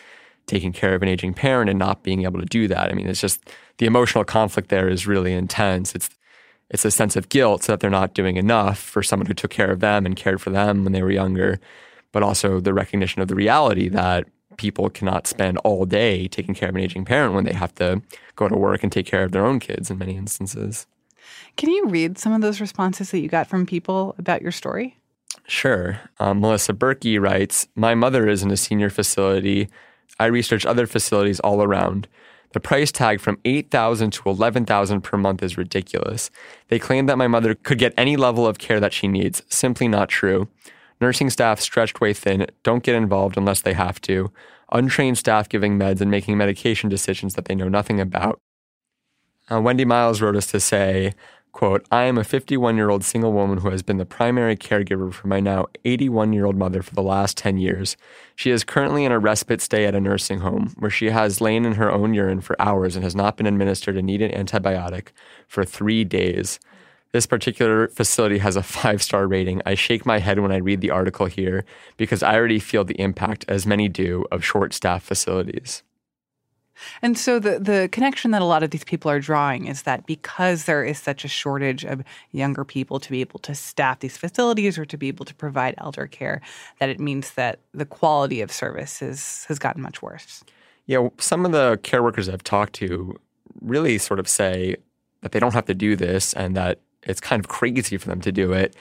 taking 0.47 0.71
care 0.71 0.95
of 0.95 1.01
an 1.01 1.07
aging 1.07 1.33
parent 1.33 1.69
and 1.69 1.77
not 1.77 2.03
being 2.03 2.23
able 2.23 2.39
to 2.39 2.45
do 2.45 2.67
that? 2.67 2.89
I 2.89 2.93
mean, 2.93 3.07
it's 3.07 3.21
just 3.21 3.49
the 3.77 3.85
emotional 3.85 4.23
conflict 4.23 4.69
there 4.69 4.87
is 4.87 5.07
really 5.07 5.33
intense. 5.33 5.93
It's 5.93 6.09
it's 6.71 6.85
a 6.85 6.91
sense 6.91 7.15
of 7.15 7.29
guilt 7.29 7.63
so 7.63 7.73
that 7.73 7.81
they're 7.81 7.89
not 7.89 8.13
doing 8.13 8.37
enough 8.37 8.79
for 8.79 9.03
someone 9.03 9.27
who 9.27 9.33
took 9.33 9.51
care 9.51 9.69
of 9.69 9.81
them 9.81 10.05
and 10.05 10.15
cared 10.15 10.41
for 10.41 10.49
them 10.49 10.83
when 10.83 10.93
they 10.93 11.03
were 11.03 11.11
younger, 11.11 11.59
but 12.13 12.23
also 12.23 12.59
the 12.59 12.73
recognition 12.73 13.21
of 13.21 13.27
the 13.27 13.35
reality 13.35 13.89
that 13.89 14.25
people 14.57 14.89
cannot 14.89 15.27
spend 15.27 15.57
all 15.59 15.85
day 15.85 16.27
taking 16.27 16.55
care 16.55 16.69
of 16.69 16.75
an 16.75 16.81
aging 16.81 17.05
parent 17.05 17.33
when 17.33 17.43
they 17.43 17.53
have 17.53 17.75
to 17.75 18.01
go 18.35 18.47
to 18.47 18.55
work 18.55 18.83
and 18.83 18.91
take 18.91 19.05
care 19.05 19.23
of 19.23 19.33
their 19.33 19.45
own 19.45 19.59
kids 19.59 19.91
in 19.91 19.97
many 19.97 20.15
instances. 20.15 20.87
Can 21.57 21.69
you 21.69 21.87
read 21.87 22.17
some 22.17 22.33
of 22.33 22.41
those 22.41 22.61
responses 22.61 23.11
that 23.11 23.19
you 23.19 23.27
got 23.27 23.47
from 23.47 23.65
people 23.65 24.15
about 24.17 24.41
your 24.41 24.51
story? 24.51 24.97
Sure. 25.47 25.99
Um, 26.19 26.39
Melissa 26.39 26.73
Berkey 26.73 27.19
writes 27.19 27.67
My 27.75 27.95
mother 27.95 28.29
is 28.29 28.43
in 28.43 28.51
a 28.51 28.57
senior 28.57 28.89
facility. 28.89 29.67
I 30.19 30.27
researched 30.27 30.65
other 30.65 30.87
facilities 30.87 31.39
all 31.41 31.61
around. 31.61 32.07
The 32.53 32.59
price 32.59 32.91
tag 32.91 33.21
from 33.21 33.39
8000 33.45 34.11
to 34.11 34.29
11000 34.29 35.01
per 35.01 35.17
month 35.17 35.41
is 35.41 35.57
ridiculous. 35.57 36.29
They 36.67 36.79
claim 36.79 37.05
that 37.05 37.17
my 37.17 37.27
mother 37.27 37.55
could 37.55 37.77
get 37.77 37.93
any 37.97 38.17
level 38.17 38.45
of 38.45 38.57
care 38.57 38.79
that 38.79 38.93
she 38.93 39.07
needs. 39.07 39.41
Simply 39.49 39.87
not 39.87 40.09
true. 40.09 40.49
Nursing 40.99 41.29
staff 41.29 41.59
stretched 41.59 42.01
way 42.01 42.13
thin, 42.13 42.47
don't 42.63 42.83
get 42.83 42.95
involved 42.95 43.37
unless 43.37 43.61
they 43.61 43.73
have 43.73 43.99
to. 44.01 44.31
Untrained 44.71 45.17
staff 45.17 45.49
giving 45.49 45.77
meds 45.77 45.99
and 45.99 46.11
making 46.11 46.37
medication 46.37 46.89
decisions 46.89 47.33
that 47.33 47.45
they 47.45 47.55
know 47.55 47.69
nothing 47.69 47.99
about. 47.99 48.39
Uh, 49.51 49.59
Wendy 49.59 49.83
Miles 49.83 50.21
wrote 50.21 50.35
us 50.35 50.47
to 50.47 50.59
say, 50.59 51.13
quote, 51.51 51.85
I 51.91 52.03
am 52.03 52.17
a 52.17 52.23
51 52.23 52.75
year 52.77 52.89
old 52.89 53.03
single 53.03 53.33
woman 53.33 53.59
who 53.59 53.69
has 53.69 53.83
been 53.83 53.97
the 53.97 54.05
primary 54.05 54.55
caregiver 54.55 55.13
for 55.13 55.27
my 55.27 55.39
now 55.39 55.67
81 55.85 56.33
year 56.33 56.45
old 56.45 56.55
mother 56.55 56.81
for 56.81 56.95
the 56.95 57.01
last 57.01 57.37
10 57.37 57.57
years. 57.57 57.97
She 58.35 58.51
is 58.51 58.63
currently 58.63 59.05
in 59.05 59.11
a 59.11 59.19
respite 59.19 59.61
stay 59.61 59.85
at 59.85 59.95
a 59.95 60.01
nursing 60.01 60.39
home 60.39 60.73
where 60.77 60.91
she 60.91 61.07
has 61.07 61.41
lain 61.41 61.65
in 61.65 61.73
her 61.73 61.91
own 61.91 62.13
urine 62.13 62.41
for 62.41 62.61
hours 62.61 62.95
and 62.95 63.03
has 63.03 63.15
not 63.15 63.37
been 63.37 63.47
administered 63.47 63.97
a 63.97 64.01
needed 64.01 64.31
antibiotic 64.31 65.09
for 65.47 65.65
three 65.65 66.03
days. 66.03 66.59
This 67.11 67.25
particular 67.25 67.89
facility 67.89 68.37
has 68.37 68.55
a 68.55 68.63
five 68.77 69.03
star 69.03 69.27
rating. 69.27 69.61
I 69.65 69.75
shake 69.75 70.05
my 70.05 70.19
head 70.19 70.39
when 70.39 70.51
I 70.51 70.57
read 70.57 70.81
the 70.81 70.91
article 70.91 71.25
here 71.25 71.65
because 71.97 72.23
I 72.23 72.35
already 72.35 72.59
feel 72.59 72.83
the 72.83 72.99
impact, 72.99 73.45
as 73.47 73.65
many 73.65 73.89
do, 73.89 74.25
of 74.31 74.43
short 74.43 74.73
staffed 74.73 75.05
facilities. 75.05 75.83
And 77.01 77.17
so 77.17 77.39
the 77.39 77.59
the 77.59 77.89
connection 77.91 78.31
that 78.31 78.41
a 78.41 78.45
lot 78.45 78.63
of 78.63 78.71
these 78.71 78.83
people 78.83 79.09
are 79.11 79.19
drawing 79.19 79.67
is 79.67 79.83
that 79.83 80.05
because 80.05 80.65
there 80.65 80.83
is 80.83 80.99
such 80.99 81.25
a 81.25 81.27
shortage 81.27 81.83
of 81.83 82.03
younger 82.31 82.63
people 82.63 82.99
to 82.99 83.09
be 83.09 83.21
able 83.21 83.39
to 83.39 83.55
staff 83.55 83.99
these 83.99 84.17
facilities 84.17 84.77
or 84.77 84.85
to 84.85 84.97
be 84.97 85.07
able 85.07 85.25
to 85.25 85.35
provide 85.35 85.75
elder 85.77 86.07
care, 86.07 86.41
that 86.79 86.89
it 86.89 86.99
means 86.99 87.31
that 87.31 87.59
the 87.73 87.85
quality 87.85 88.41
of 88.41 88.51
service 88.51 88.99
has 88.99 89.59
gotten 89.59 89.81
much 89.81 90.01
worse. 90.01 90.43
Yeah, 90.85 91.09
some 91.17 91.45
of 91.45 91.51
the 91.51 91.79
care 91.83 92.03
workers 92.03 92.27
I've 92.27 92.43
talked 92.43 92.73
to 92.73 93.19
really 93.61 93.97
sort 93.97 94.19
of 94.19 94.27
say 94.27 94.75
that 95.21 95.31
they 95.31 95.39
don't 95.39 95.53
have 95.53 95.65
to 95.65 95.75
do 95.75 95.95
this 95.95 96.33
and 96.33 96.55
that 96.57 96.79
it's 97.03 97.19
kind 97.19 97.39
of 97.39 97.47
crazy 97.47 97.97
for 97.97 98.07
them 98.07 98.21
to 98.21 98.31
do 98.31 98.53
it. 98.53 98.75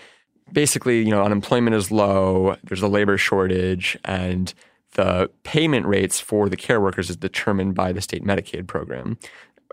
Basically, 0.52 1.02
you 1.02 1.10
know, 1.10 1.22
unemployment 1.22 1.76
is 1.76 1.90
low, 1.90 2.56
there's 2.64 2.82
a 2.82 2.88
labor 2.88 3.16
shortage, 3.16 3.96
and 4.04 4.52
the 4.92 5.30
payment 5.44 5.86
rates 5.86 6.20
for 6.20 6.48
the 6.48 6.56
care 6.56 6.80
workers 6.80 7.10
is 7.10 7.16
determined 7.16 7.74
by 7.74 7.92
the 7.92 8.00
state 8.00 8.24
Medicaid 8.24 8.66
program, 8.66 9.18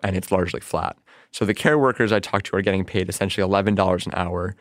and 0.04 0.16
it's 0.16 0.32
largely 0.32 0.60
flat. 0.60 0.98
So 1.32 1.46
the 1.46 1.54
care 1.54 1.78
workers 1.78 2.12
I 2.12 2.20
talked 2.20 2.48
to 2.48 2.56
are 2.56 2.62
getting 2.62 2.86
paid 2.86 3.10
essentially 3.10 3.48
$11 3.48 4.06
an 4.06 4.12
hour, 4.16 4.56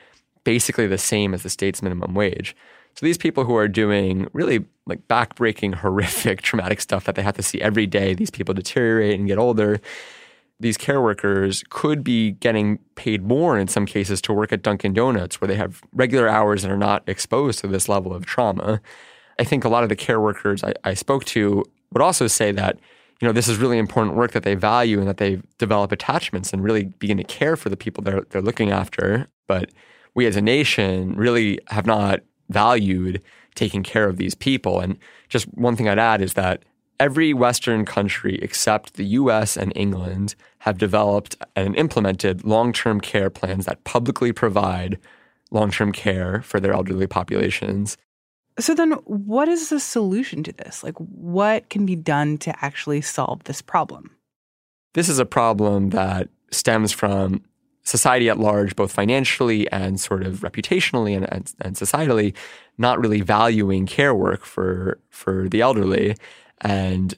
basically 0.45 0.87
the 0.87 0.99
same 0.99 1.35
as 1.35 1.43
the 1.43 1.51
state's 1.51 1.83
minimum 1.83 2.15
wage. 2.15 2.57
So 2.95 3.05
these 3.05 3.19
people 3.19 3.45
who 3.45 3.57
are 3.57 3.69
doing 3.69 4.27
really 4.33 4.65
like 4.87 5.07
backbreaking, 5.07 5.75
horrific, 5.77 6.43
traumatic 6.43 6.81
stuff 6.81 7.05
that 7.05 7.15
they 7.15 7.23
have 7.23 7.37
to 7.37 7.43
see 7.43 7.61
every 7.61 7.87
day, 7.87 8.15
these 8.15 8.31
people 8.31 8.55
deteriorate 8.55 9.19
and 9.19 9.29
get 9.29 9.39
older, 9.39 9.81
these 10.59 10.79
care 10.79 11.03
workers 11.03 11.63
could 11.69 12.03
be 12.03 12.33
getting 12.33 12.79
paid 12.95 13.23
more 13.23 13.59
in 13.59 13.69
some 13.69 13.85
cases 13.85 14.23
to 14.23 14.33
work 14.33 14.53
at 14.53 14.63
Dunkin' 14.63 14.95
Donuts, 14.95 15.41
where 15.41 15.49
they 15.49 15.57
have 15.57 15.83
regular 15.93 16.29
hours 16.29 16.65
and 16.65 16.73
are 16.73 16.79
not 16.79 17.07
exposed 17.07 17.59
to 17.61 17.69
this 17.69 17.89
level 17.89 18.15
of 18.15 18.25
trauma. 18.25 18.81
I 19.39 19.45
think 19.45 19.65
a 19.65 19.69
lot 19.69 19.83
of 19.83 19.89
the 19.89 19.97
care 19.97 20.21
workers 20.21 20.65
I, 20.65 20.75
I 20.85 20.95
spoke 20.95 21.25
to 21.27 21.65
would 21.93 22.03
also 22.03 22.27
say 22.27 22.53
that 22.53 22.79
you 23.21 23.27
know 23.27 23.33
this 23.33 23.49
is 23.49 23.59
really 23.59 23.79
important 23.79 24.17
work 24.17 24.33
that 24.33 24.43
they 24.43 24.55
value 24.55 24.99
and 24.99 25.09
that 25.09 25.17
they 25.17 25.41
develop 25.59 25.93
attachments 25.93 26.53
and 26.53 26.63
really 26.63 26.85
begin 26.85 27.17
to 27.17 27.25
care 27.25 27.57
for 27.57 27.69
the 27.69 27.77
people 27.77 28.03
they're 28.03 28.23
they're 28.31 28.43
looking 28.43 28.71
after. 28.71 29.29
But 29.47 29.71
we 30.15 30.27
as 30.27 30.37
a 30.37 30.43
nation 30.43 31.15
really 31.15 31.59
have 31.69 31.87
not 31.87 32.21
valued 32.49 33.23
taking 33.55 33.83
care 33.83 34.09
of 34.09 34.17
these 34.19 34.35
people. 34.35 34.81
And 34.81 34.99
just 35.29 35.47
one 35.55 35.77
thing 35.77 35.89
I'd 35.89 35.99
add 35.99 36.21
is 36.21 36.35
that 36.35 36.63
every 37.01 37.35
Western 37.35 37.85
country 37.85 38.39
except 38.43 38.95
the 38.95 39.05
US 39.05 39.57
and 39.57 39.73
England 39.75 40.35
have 40.61 40.79
developed 40.79 41.37
and 41.55 41.77
implemented 41.77 42.45
long 42.45 42.73
term 42.73 43.01
care 43.01 43.31
plans 43.31 43.67
that 43.67 43.83
publicly 43.85 44.33
provide 44.33 44.99
long 45.51 45.71
term 45.71 45.93
care 45.93 46.43
for 46.43 46.61
their 46.61 46.73
elderly 46.73 47.07
populations. 47.07 47.97
So, 48.59 48.75
then 48.75 48.93
what 49.05 49.49
is 49.49 49.69
the 49.69 49.81
solution 49.81 50.43
to 50.45 50.53
this? 50.53 50.83
Like, 50.83 50.97
what 50.97 51.69
can 51.69 51.85
be 51.85 51.97
done 51.97 52.39
to 52.39 52.65
actually 52.65 53.03
solve 53.03 53.45
this 53.45 53.61
problem? 53.61 54.11
This 54.95 55.09
is 55.09 55.19
a 55.19 55.27
problem 55.27 55.91
that 55.91 56.29
stems 56.51 56.93
from 56.93 57.45
society 57.83 58.29
at 58.29 58.39
large, 58.39 58.75
both 58.75 58.91
financially 58.91 59.71
and 59.71 60.01
sort 60.01 60.25
of 60.25 60.41
reputationally 60.41 61.17
and, 61.17 61.31
and, 61.33 61.53
and 61.61 61.77
societally, 61.77 62.35
not 62.79 62.99
really 62.99 63.21
valuing 63.21 63.87
care 63.87 64.15
work 64.15 64.45
for, 64.45 64.99
for 65.11 65.49
the 65.49 65.61
elderly. 65.61 66.17
And 66.63 67.15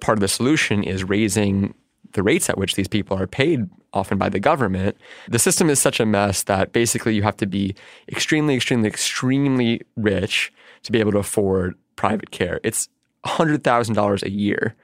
part 0.00 0.16
of 0.16 0.20
the 0.20 0.28
solution 0.28 0.84
is 0.84 1.04
raising 1.04 1.74
the 2.12 2.22
rates 2.22 2.48
at 2.48 2.58
which 2.58 2.74
these 2.74 2.88
people 2.88 3.16
are 3.18 3.26
paid, 3.26 3.68
often 3.92 4.18
by 4.18 4.28
the 4.28 4.40
government. 4.40 4.96
The 5.28 5.38
system 5.38 5.70
is 5.70 5.80
such 5.80 6.00
a 6.00 6.06
mess 6.06 6.42
that 6.44 6.72
basically 6.72 7.14
you 7.14 7.22
have 7.22 7.36
to 7.38 7.46
be 7.46 7.74
extremely, 8.08 8.54
extremely, 8.54 8.88
extremely 8.88 9.82
rich 9.96 10.52
to 10.82 10.92
be 10.92 11.00
able 11.00 11.12
to 11.12 11.18
afford 11.18 11.74
private 11.96 12.30
care. 12.30 12.60
It's 12.62 12.88
$100,000 13.26 14.22
a 14.22 14.30
year. 14.30 14.74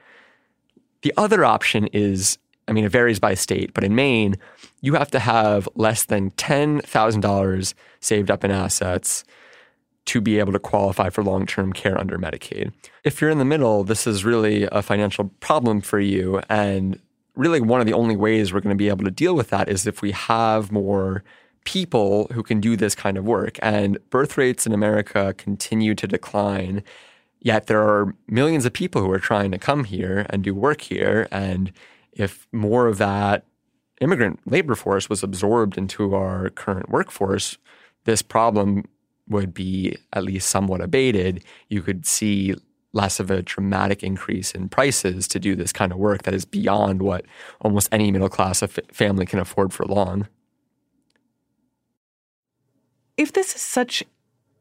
The 1.01 1.13
other 1.17 1.45
option 1.45 1.87
is, 1.87 2.37
I 2.67 2.71
mean, 2.71 2.85
it 2.85 2.91
varies 2.91 3.19
by 3.19 3.33
state, 3.33 3.73
but 3.73 3.83
in 3.83 3.95
Maine, 3.95 4.35
you 4.81 4.93
have 4.95 5.11
to 5.11 5.19
have 5.19 5.67
less 5.75 6.03
than 6.05 6.31
$10,000 6.31 7.73
saved 7.99 8.31
up 8.31 8.43
in 8.43 8.51
assets 8.51 9.23
to 10.07 10.21
be 10.21 10.39
able 10.39 10.53
to 10.53 10.59
qualify 10.59 11.09
for 11.09 11.23
long 11.23 11.45
term 11.45 11.73
care 11.73 11.99
under 11.99 12.17
Medicaid. 12.17 12.71
If 13.03 13.21
you're 13.21 13.29
in 13.29 13.39
the 13.39 13.45
middle, 13.45 13.83
this 13.83 14.07
is 14.07 14.23
really 14.23 14.63
a 14.71 14.81
financial 14.81 15.25
problem 15.41 15.81
for 15.81 15.99
you. 15.99 16.41
And 16.49 16.99
really, 17.37 17.61
one 17.61 17.79
of 17.79 17.87
the 17.87 17.93
only 17.93 18.15
ways 18.15 18.51
we're 18.51 18.61
going 18.61 18.75
to 18.75 18.77
be 18.77 18.89
able 18.89 19.05
to 19.05 19.11
deal 19.11 19.35
with 19.35 19.49
that 19.49 19.69
is 19.69 19.87
if 19.87 20.01
we 20.01 20.11
have 20.11 20.71
more 20.71 21.23
people 21.63 22.27
who 22.31 22.43
can 22.43 22.61
do 22.61 22.77
this 22.77 22.95
kind 22.95 23.17
of 23.17 23.25
work. 23.25 23.59
And 23.61 23.97
birth 24.09 24.37
rates 24.37 24.65
in 24.65 24.73
America 24.73 25.33
continue 25.37 25.95
to 25.95 26.07
decline. 26.07 26.81
Yet 27.39 27.67
there 27.67 27.81
are 27.81 28.15
millions 28.27 28.65
of 28.65 28.73
people 28.73 29.01
who 29.01 29.11
are 29.11 29.19
trying 29.19 29.51
to 29.51 29.57
come 29.57 29.83
here 29.83 30.25
and 30.29 30.43
do 30.43 30.55
work 30.55 30.81
here. 30.81 31.27
And 31.29 31.73
if 32.13 32.47
more 32.51 32.87
of 32.87 32.97
that 32.99 33.45
immigrant 33.99 34.39
labor 34.45 34.75
force 34.75 35.09
was 35.09 35.23
absorbed 35.23 35.77
into 35.77 36.15
our 36.15 36.49
current 36.51 36.89
workforce, 36.89 37.57
this 38.05 38.21
problem 38.21 38.85
would 39.27 39.53
be 39.53 39.97
at 40.13 40.23
least 40.23 40.49
somewhat 40.49 40.81
abated. 40.81 41.43
You 41.67 41.81
could 41.81 42.05
see 42.05 42.55
less 42.97 43.19
of 43.21 43.31
a 43.31 43.41
dramatic 43.41 44.03
increase 44.03 44.51
in 44.51 44.67
prices 44.67 45.27
to 45.29 45.39
do 45.39 45.55
this 45.55 45.71
kind 45.71 45.93
of 45.93 45.97
work 45.97 46.23
that 46.23 46.33
is 46.33 46.43
beyond 46.43 47.01
what 47.01 47.23
almost 47.61 47.87
any 47.91 48.11
middle 48.11 48.27
class 48.27 48.61
family 48.91 49.25
can 49.25 49.39
afford 49.39 49.71
for 49.71 49.85
long. 49.85 50.27
If 53.15 53.31
this 53.31 53.55
is 53.55 53.61
such 53.61 54.03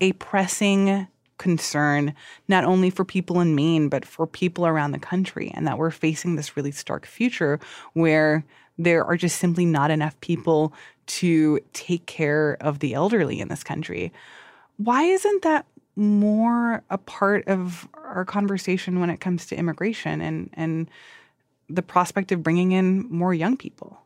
a 0.01 0.13
pressing 0.13 1.09
concern, 1.39 2.15
not 2.49 2.65
only 2.65 2.91
for 2.91 3.05
people 3.05 3.41
in 3.41 3.55
Maine, 3.55 3.89
but 3.89 4.05
for 4.05 4.27
people 4.27 4.67
around 4.67 4.93
the 4.93 4.99
country, 4.99 5.51
and 5.55 5.67
that 5.67 5.79
we're 5.79 5.91
facing 5.91 6.37
this 6.37 6.57
really 6.57 6.73
stark 6.73 7.07
future 7.07 7.59
where 7.95 8.45
there 8.79 9.05
are 9.05 9.17
just 9.17 9.39
simply 9.39 9.65
not 9.65 9.91
enough 9.91 10.19
people 10.21 10.73
to 11.07 11.61
take 11.73 12.07
care 12.07 12.57
of 12.61 12.79
the 12.81 12.95
elderly 12.95 13.41
in 13.41 13.49
this 13.49 13.65
country. 13.65 14.13
Why 14.77 15.03
isn't 15.03 15.43
that 15.43 15.67
more 15.97 16.83
a 16.91 16.99
part 16.99 17.47
of 17.49 17.89
our 18.17 18.25
conversation 18.25 18.99
when 18.99 19.11
it 19.11 19.21
comes 19.21 19.47
to 19.47 19.57
immigration 19.57 20.21
and, 20.21 20.51
and 20.55 20.91
the 21.69 21.83
prospect 21.83 22.33
of 22.33 22.43
bringing 22.43 22.73
in 22.73 23.07
more 23.11 23.35
young 23.35 23.57
people? 23.57 24.01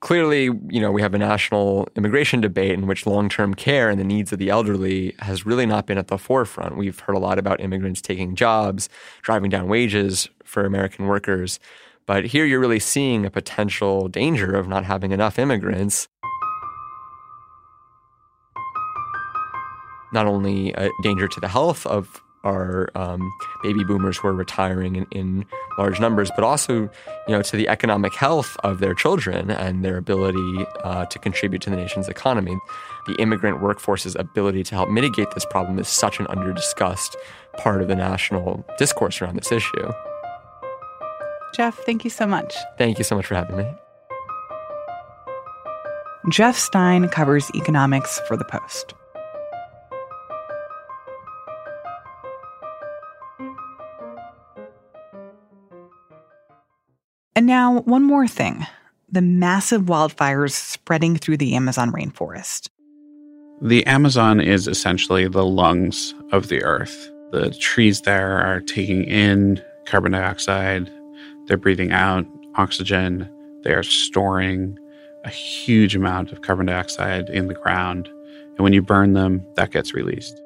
Clearly, 0.00 0.44
you 0.44 0.80
know, 0.80 0.92
we 0.92 1.00
have 1.00 1.14
a 1.14 1.18
national 1.18 1.88
immigration 1.96 2.42
debate 2.42 2.72
in 2.72 2.86
which 2.86 3.06
long-term 3.06 3.54
care 3.54 3.88
and 3.88 3.98
the 3.98 4.04
needs 4.04 4.32
of 4.32 4.38
the 4.38 4.50
elderly 4.50 5.14
has 5.20 5.46
really 5.46 5.64
not 5.64 5.86
been 5.86 5.96
at 5.96 6.08
the 6.08 6.18
forefront. 6.18 6.76
We've 6.76 6.98
heard 6.98 7.16
a 7.16 7.18
lot 7.18 7.38
about 7.38 7.60
immigrants 7.60 8.02
taking 8.02 8.34
jobs, 8.34 8.90
driving 9.22 9.48
down 9.48 9.68
wages 9.68 10.28
for 10.44 10.66
American 10.66 11.06
workers. 11.06 11.58
But 12.04 12.26
here 12.26 12.44
you're 12.44 12.60
really 12.60 12.80
seeing 12.80 13.24
a 13.24 13.30
potential 13.30 14.08
danger 14.08 14.54
of 14.54 14.68
not 14.68 14.84
having 14.84 15.12
enough 15.12 15.38
immigrants. 15.38 16.06
Not 20.12 20.26
only 20.26 20.72
a 20.72 20.90
danger 21.02 21.28
to 21.28 21.40
the 21.40 21.48
health 21.48 21.86
of 21.86 22.23
our 22.44 22.88
um, 22.94 23.32
baby 23.62 23.82
boomers 23.84 24.18
who 24.18 24.28
are 24.28 24.34
retiring 24.34 24.96
in, 24.96 25.06
in, 25.10 25.44
large 25.76 25.98
numbers, 25.98 26.30
but 26.36 26.44
also, 26.44 26.82
you 27.26 27.34
know, 27.34 27.42
to 27.42 27.56
the 27.56 27.68
economic 27.68 28.14
health 28.14 28.56
of 28.62 28.78
their 28.78 28.94
children 28.94 29.50
and 29.50 29.84
their 29.84 29.96
ability 29.96 30.66
uh, 30.84 31.04
to 31.06 31.18
contribute 31.18 31.60
to 31.62 31.70
the 31.70 31.74
nation's 31.74 32.08
economy. 32.08 32.56
The 33.08 33.14
immigrant 33.16 33.60
workforce's 33.60 34.14
ability 34.14 34.62
to 34.64 34.74
help 34.76 34.88
mitigate 34.88 35.32
this 35.32 35.44
problem 35.44 35.78
is 35.80 35.88
such 35.88 36.20
an 36.20 36.26
underdiscussed 36.26 37.16
part 37.56 37.82
of 37.82 37.88
the 37.88 37.96
national 37.96 38.64
discourse 38.78 39.20
around 39.20 39.36
this 39.36 39.50
issue. 39.50 39.90
Jeff, 41.54 41.76
thank 41.78 42.04
you 42.04 42.10
so 42.10 42.26
much. 42.26 42.54
Thank 42.78 42.98
you 42.98 43.04
so 43.04 43.16
much 43.16 43.26
for 43.26 43.34
having 43.34 43.56
me. 43.56 43.66
Jeff 46.30 46.56
Stein 46.56 47.08
covers 47.08 47.50
economics 47.54 48.18
for 48.26 48.36
The 48.36 48.44
Post. 48.44 48.94
And 57.36 57.46
now, 57.46 57.80
one 57.80 58.04
more 58.04 58.28
thing 58.28 58.66
the 59.10 59.22
massive 59.22 59.82
wildfires 59.82 60.52
spreading 60.52 61.16
through 61.16 61.36
the 61.36 61.54
Amazon 61.54 61.92
rainforest. 61.92 62.68
The 63.62 63.86
Amazon 63.86 64.40
is 64.40 64.66
essentially 64.66 65.28
the 65.28 65.44
lungs 65.44 66.14
of 66.32 66.48
the 66.48 66.62
earth. 66.64 67.10
The 67.30 67.50
trees 67.50 68.02
there 68.02 68.38
are 68.38 68.60
taking 68.60 69.04
in 69.04 69.62
carbon 69.86 70.12
dioxide, 70.12 70.90
they're 71.46 71.56
breathing 71.56 71.92
out 71.92 72.26
oxygen. 72.56 73.28
They 73.62 73.72
are 73.72 73.82
storing 73.82 74.78
a 75.24 75.30
huge 75.30 75.96
amount 75.96 76.32
of 76.32 76.42
carbon 76.42 76.66
dioxide 76.66 77.28
in 77.30 77.48
the 77.48 77.54
ground. 77.54 78.08
And 78.08 78.60
when 78.60 78.72
you 78.72 78.82
burn 78.82 79.14
them, 79.14 79.44
that 79.54 79.70
gets 79.70 79.94
released. 79.94 80.40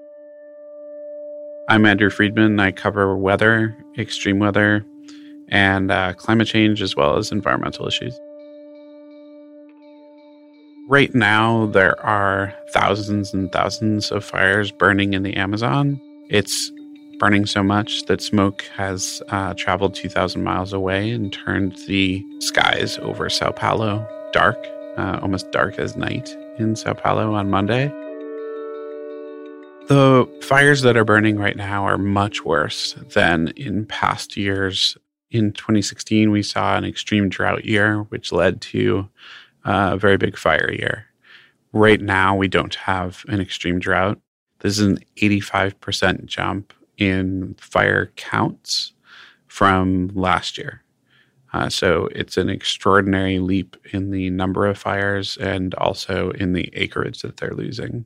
I'm 1.68 1.85
Andrew 1.85 2.11
Freedman. 2.11 2.59
I 2.61 2.72
cover 2.72 3.16
weather, 3.16 3.77
extreme 3.98 4.38
weather, 4.38 4.85
and 5.49 5.91
uh, 5.91 6.15
climate 6.15 6.49
change, 6.49 6.83
as 6.83 6.97
well 6.97 7.17
as 7.17 7.33
environmental 7.33 7.87
issues. 7.87 8.19
Right 10.89 11.15
now, 11.15 11.67
there 11.67 12.01
are 12.05 12.55
thousands 12.73 13.35
and 13.35 13.53
thousands 13.53 14.11
of 14.11 14.25
fires 14.25 14.71
burning 14.71 15.13
in 15.13 15.23
the 15.23 15.37
Amazon. 15.37 16.01
It's 16.31 16.73
burning 17.19 17.47
so 17.47 17.63
much 17.63 18.05
that 18.07 18.23
smoke 18.23 18.63
has 18.75 19.23
uh, 19.29 19.53
traveled 19.55 19.95
2,000 19.95 20.43
miles 20.43 20.73
away 20.73 21.11
and 21.11 21.33
turned 21.33 21.77
the 21.87 22.25
skies 22.39 22.99
over 22.99 23.29
Sao 23.29 23.51
Paulo 23.51 24.07
dark, 24.33 24.57
uh, 24.97 25.19
almost 25.21 25.51
dark 25.51 25.79
as 25.79 25.97
night 25.97 26.35
in 26.59 26.77
Sao 26.77 26.95
Paulo 26.95 27.35
on 27.35 27.51
Monday. 27.51 27.89
The 29.89 30.29
fires 30.43 30.83
that 30.83 30.97
are 30.97 31.05
burning 31.05 31.39
right 31.39 31.57
now 31.57 31.85
are 31.85 31.99
much 31.99 32.45
worse 32.45 32.95
than 33.15 33.49
in 33.57 33.87
past 33.87 34.37
years. 34.37 34.97
In 35.31 35.53
2016, 35.53 36.31
we 36.31 36.43
saw 36.43 36.77
an 36.77 36.85
extreme 36.85 37.29
drought 37.29 37.64
year, 37.64 38.03
which 38.05 38.33
led 38.33 38.61
to 38.62 39.09
a 39.64 39.99
very 39.99 40.17
big 40.17 40.38
fire 40.38 40.73
year. 40.73 41.07
Right 41.73 42.01
now, 42.01 42.35
we 42.35 42.49
don't 42.49 42.75
have 42.77 43.25
an 43.29 43.41
extreme 43.41 43.79
drought. 43.79 44.19
This 44.61 44.79
is 44.79 44.87
an 44.87 44.99
85% 45.17 46.25
jump 46.25 46.73
in 46.97 47.55
fire 47.61 48.11
counts 48.17 48.93
from 49.47 50.11
last 50.14 50.57
year. 50.57 50.83
Uh, 51.53 51.69
so 51.69 52.09
it's 52.12 52.37
an 52.37 52.49
extraordinary 52.49 53.38
leap 53.38 53.77
in 53.93 54.11
the 54.11 54.31
number 54.31 54.67
of 54.67 54.79
fires 54.79 55.37
and 55.38 55.75
also 55.75 56.31
in 56.33 56.53
the 56.53 56.71
acreage 56.75 57.23
that 57.23 57.37
they're 57.37 57.55
losing. 57.55 58.05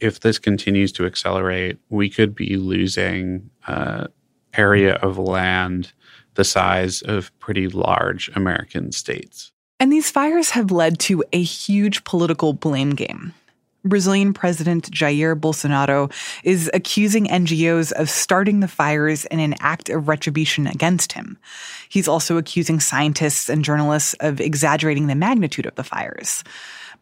If 0.00 0.20
this 0.20 0.38
continues 0.38 0.92
to 0.92 1.06
accelerate, 1.06 1.78
we 1.90 2.08
could 2.08 2.34
be 2.34 2.56
losing 2.56 3.50
uh, 3.66 4.06
area 4.54 4.94
of 4.96 5.18
land 5.18 5.92
the 6.38 6.44
size 6.44 7.02
of 7.02 7.36
pretty 7.40 7.66
large 7.66 8.30
American 8.36 8.92
states. 8.92 9.50
And 9.80 9.92
these 9.92 10.08
fires 10.08 10.50
have 10.50 10.70
led 10.70 11.00
to 11.00 11.24
a 11.32 11.42
huge 11.42 12.04
political 12.04 12.52
blame 12.52 12.90
game. 12.90 13.34
Brazilian 13.84 14.32
President 14.32 14.88
Jair 14.90 15.34
Bolsonaro 15.34 16.12
is 16.44 16.70
accusing 16.72 17.26
NGOs 17.26 17.90
of 17.92 18.08
starting 18.08 18.60
the 18.60 18.68
fires 18.68 19.24
in 19.26 19.40
an 19.40 19.56
act 19.58 19.88
of 19.88 20.06
retribution 20.06 20.68
against 20.68 21.12
him. 21.12 21.38
He's 21.88 22.06
also 22.06 22.36
accusing 22.36 22.78
scientists 22.78 23.48
and 23.48 23.64
journalists 23.64 24.14
of 24.20 24.40
exaggerating 24.40 25.08
the 25.08 25.16
magnitude 25.16 25.66
of 25.66 25.74
the 25.74 25.84
fires. 25.84 26.44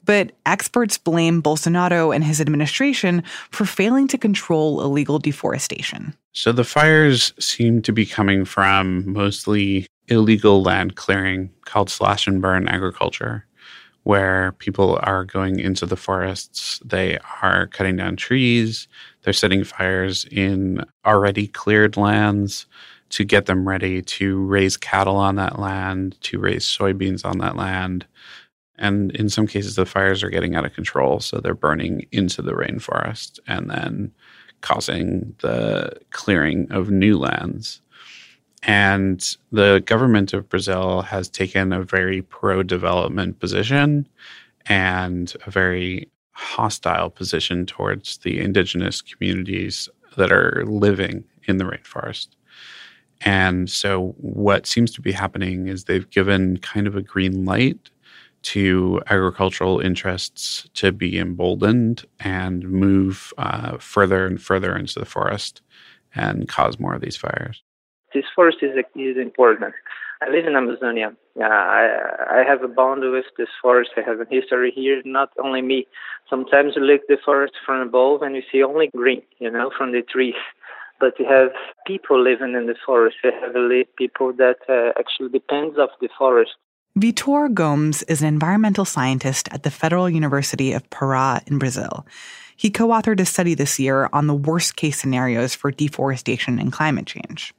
But 0.07 0.33
experts 0.47 0.97
blame 0.97 1.43
Bolsonaro 1.43 2.15
and 2.15 2.25
his 2.25 2.41
administration 2.41 3.23
for 3.51 3.67
failing 3.67 4.09
to 4.09 4.19
control 4.19 4.81
illegal 4.81 5.19
deforestation. 5.19 6.15
So 6.33 6.53
the 6.53 6.65
fires 6.65 7.35
seem 7.39 7.83
to 7.83 7.93
be 7.93 8.07
coming 8.07 8.45
from 8.45 9.13
mostly 9.13 9.87
illegal 10.09 10.63
land 10.63 10.97
clearing 10.97 11.51
called 11.65 11.91
slash 11.91 12.27
and 12.27 12.41
burn 12.41 12.69
agriculture 12.69 13.45
where 14.07 14.53
people 14.53 15.01
are 15.03 15.25
going 15.25 15.59
into 15.59 15.85
the 15.85 15.97
forests. 15.97 16.81
They 16.85 17.19
are 17.43 17.67
cutting 17.67 17.97
down 17.97 18.15
trees. 18.15 18.87
They're 19.23 19.33
setting 19.33 19.65
fires 19.65 20.25
in 20.31 20.85
already 21.05 21.49
cleared 21.49 21.97
lands 21.97 22.67
to 23.09 23.25
get 23.25 23.47
them 23.47 23.67
ready 23.67 24.03
to 24.03 24.45
raise 24.45 24.77
cattle 24.77 25.17
on 25.17 25.35
that 25.37 25.59
land, 25.59 26.17
to 26.21 26.39
raise 26.39 26.65
soybeans 26.65 27.25
on 27.25 27.39
that 27.39 27.57
land. 27.57 28.07
And 28.79 29.11
in 29.13 29.29
some 29.29 29.47
cases, 29.47 29.77
the 29.77 29.87
fires 29.87 30.23
are 30.23 30.31
getting 30.31 30.55
out 30.55 30.65
of 30.65 30.75
control. 30.75 31.21
So 31.21 31.39
they're 31.39 31.55
burning 31.55 32.07
into 32.13 32.43
the 32.43 32.53
rainforest 32.53 33.39
and 33.47 33.71
then 33.71 34.13
causing 34.61 35.35
the 35.41 35.93
clearing 36.11 36.71
of 36.71 36.91
new 36.91 37.19
lands. 37.19 37.81
And 38.63 39.37
the 39.53 39.83
government 39.87 40.33
of 40.33 40.49
Brazil 40.49 41.03
has 41.03 41.29
taken 41.29 41.73
a 41.73 41.83
very 41.83 42.23
pro 42.23 42.63
development 42.63 43.39
position 43.39 44.09
and 44.67 45.33
a 45.47 45.51
very 45.51 46.11
hostile 46.33 47.09
position 47.09 47.65
towards 47.65 48.19
the 48.19 48.41
indigenous 48.41 49.01
communities 49.01 49.89
that 50.17 50.33
are 50.33 50.65
living 50.67 51.25
in 51.45 51.59
the 51.59 51.65
rainforest. 51.65 52.29
And 53.23 53.71
so, 53.71 54.15
what 54.19 54.67
seems 54.67 54.93
to 54.93 55.01
be 55.01 55.13
happening 55.13 55.69
is 55.69 55.85
they've 55.85 56.11
given 56.11 56.59
kind 56.59 56.87
of 56.87 56.97
a 56.97 57.03
green 57.03 57.45
light 57.45 57.91
to 58.53 59.03
agricultural 59.09 59.81
interests 59.81 60.69
to 60.75 60.93
be 60.93 61.19
emboldened 61.19 62.05
and 62.21 62.69
move 62.69 63.33
uh, 63.39 63.79
further 63.79 64.27
and 64.27 64.41
further 64.41 64.77
into 64.77 64.99
the 64.99 65.05
forest 65.05 65.63
and 66.15 66.49
cause 66.49 66.79
more 66.79 66.95
of 66.95 67.01
these 67.01 67.17
fires 67.17 67.63
this 68.17 68.25
forest 68.35 68.59
is, 68.63 68.73
is 68.95 69.17
important. 69.19 69.75
I 70.23 70.31
live 70.31 70.47
in 70.47 70.57
Amazonia. 70.57 71.13
Yeah, 71.39 71.49
I 71.49 72.39
I 72.39 72.45
have 72.51 72.63
a 72.63 72.69
bond 72.69 73.03
with 73.17 73.27
this 73.37 73.53
forest. 73.61 73.91
I 73.99 74.01
have 74.01 74.21
a 74.21 74.27
history 74.31 74.73
here. 74.75 75.03
Not 75.05 75.31
only 75.45 75.61
me. 75.61 75.87
Sometimes 76.31 76.73
you 76.75 76.83
look 76.83 77.03
the 77.07 77.19
forest 77.23 77.55
from 77.65 77.81
above 77.89 78.23
and 78.23 78.35
you 78.35 78.43
see 78.51 78.63
only 78.63 78.89
green, 78.97 79.23
you 79.39 79.51
know, 79.51 79.71
from 79.77 79.93
the 79.93 80.01
trees. 80.01 80.41
But 80.99 81.21
you 81.21 81.27
have 81.27 81.51
people 81.87 82.19
living 82.31 82.55
in 82.55 82.65
the 82.67 82.79
forest. 82.87 83.17
You 83.23 83.33
have 83.43 83.97
people 84.03 84.33
that 84.45 84.61
uh, 84.77 84.99
actually 84.99 85.29
depends 85.29 85.77
of 85.79 85.91
the 86.01 86.09
forest. 86.19 86.55
Vitor 86.97 87.53
Gomes 87.53 88.03
is 88.05 88.23
an 88.23 88.29
environmental 88.29 88.87
scientist 88.87 89.51
at 89.53 89.65
the 89.65 89.71
Federal 89.71 90.09
University 90.09 90.73
of 90.73 90.89
Pará 90.89 91.47
in 91.47 91.59
Brazil. 91.59 92.07
He 92.57 92.71
co 92.71 92.89
authored 92.89 93.21
a 93.21 93.27
study 93.27 93.53
this 93.53 93.79
year 93.79 94.09
on 94.15 94.27
the 94.27 94.35
worst 94.35 94.77
case 94.77 94.99
scenarios 94.99 95.55
for 95.55 95.71
deforestation 95.71 96.59
and 96.59 96.73
climate 96.73 97.05
change 97.05 97.53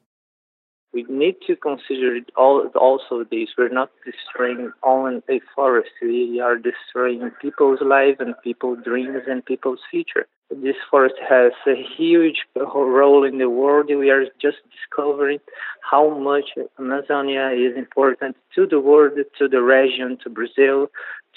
we 0.93 1.05
need 1.09 1.35
to 1.45 1.55
consider 1.55 2.19
all, 2.35 2.67
also 2.75 3.23
this. 3.29 3.49
We're 3.57 3.69
not 3.69 3.91
destroying 4.05 4.71
only 4.83 5.21
a 5.29 5.39
forest. 5.55 5.89
We 6.01 6.39
are 6.39 6.57
destroying 6.57 7.29
people's 7.41 7.79
lives 7.81 8.17
and 8.19 8.35
people's 8.43 8.79
dreams 8.83 9.23
and 9.27 9.45
people's 9.45 9.79
future. 9.91 10.27
This 10.49 10.77
forest 10.89 11.15
has 11.29 11.51
a 11.67 11.75
huge 11.97 12.45
role 12.55 13.25
in 13.25 13.37
the 13.37 13.49
world. 13.49 13.87
We 13.89 14.09
are 14.09 14.23
just 14.41 14.57
discovering 14.71 15.39
how 15.81 16.17
much 16.17 16.45
Amazonia 16.79 17.49
is 17.49 17.77
important 17.77 18.37
to 18.55 18.65
the 18.65 18.79
world, 18.79 19.19
to 19.39 19.47
the 19.47 19.61
region, 19.61 20.17
to 20.23 20.29
Brazil, 20.29 20.87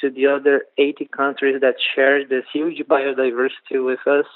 to 0.00 0.10
the 0.10 0.26
other 0.28 0.62
80 0.78 1.06
countries 1.06 1.60
that 1.60 1.74
share 1.94 2.24
this 2.24 2.44
huge 2.52 2.78
biodiversity 2.88 3.84
with 3.84 4.06
us. 4.06 4.26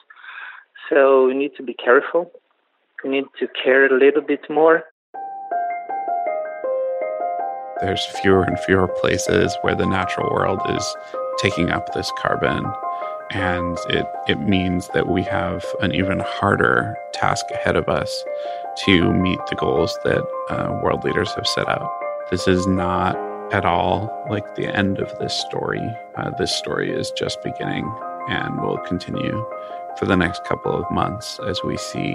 So 0.90 1.27
we 1.27 1.35
need 1.35 1.53
to 1.57 1.62
be 1.62 1.74
careful. 1.74 2.33
We 3.05 3.11
need 3.11 3.27
to 3.38 3.46
care 3.46 3.87
a 3.87 3.98
little 3.98 4.22
bit 4.22 4.50
more 4.50 4.85
there's 7.85 8.07
fewer 8.07 8.42
and 8.42 8.59
fewer 8.61 8.88
places 8.88 9.55
where 9.61 9.75
the 9.75 9.87
natural 9.87 10.31
world 10.31 10.61
is 10.70 10.97
taking 11.38 11.68
up 11.68 11.92
this 11.92 12.11
carbon. 12.18 12.64
And 13.31 13.77
it, 13.90 14.07
it 14.27 14.40
means 14.40 14.88
that 14.94 15.09
we 15.09 15.23
have 15.25 15.64
an 15.81 15.94
even 15.94 16.20
harder 16.20 16.97
task 17.12 17.44
ahead 17.51 17.77
of 17.77 17.88
us 17.88 18.25
to 18.87 19.12
meet 19.12 19.38
the 19.51 19.57
goals 19.57 19.99
that 20.05 20.23
uh, 20.49 20.81
world 20.83 21.05
leaders 21.05 21.31
have 21.35 21.47
set 21.47 21.68
out. 21.68 21.90
This 22.31 22.49
is 22.49 22.66
not 22.66 23.16
at 23.53 23.66
all 23.66 24.11
like 24.31 24.55
the 24.55 24.75
end 24.75 24.99
of 24.99 25.18
this 25.18 25.35
story. 25.35 25.83
Uh, 26.16 26.31
this 26.38 26.55
story 26.57 26.90
is 26.90 27.11
just 27.11 27.42
beginning 27.42 27.92
and 28.29 28.62
will 28.62 28.79
continue 28.79 29.44
for 29.99 30.07
the 30.07 30.16
next 30.16 30.42
couple 30.44 30.73
of 30.73 30.90
months 30.90 31.38
as 31.47 31.62
we 31.62 31.77
see 31.77 32.14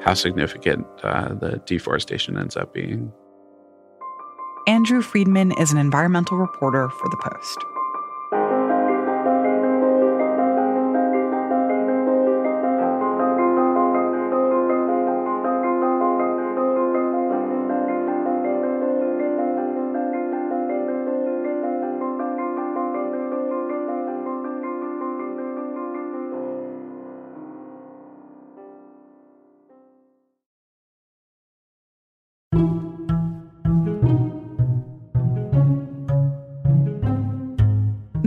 how 0.00 0.14
significant 0.14 0.86
uh, 1.02 1.34
the 1.34 1.60
deforestation 1.66 2.38
ends 2.38 2.56
up 2.56 2.72
being. 2.72 3.12
Andrew 4.66 5.02
Freedman 5.02 5.50
is 5.50 5.72
an 5.72 5.78
environmental 5.78 6.36
reporter 6.36 6.88
for 6.88 7.08
The 7.10 7.16
Post. 7.16 7.64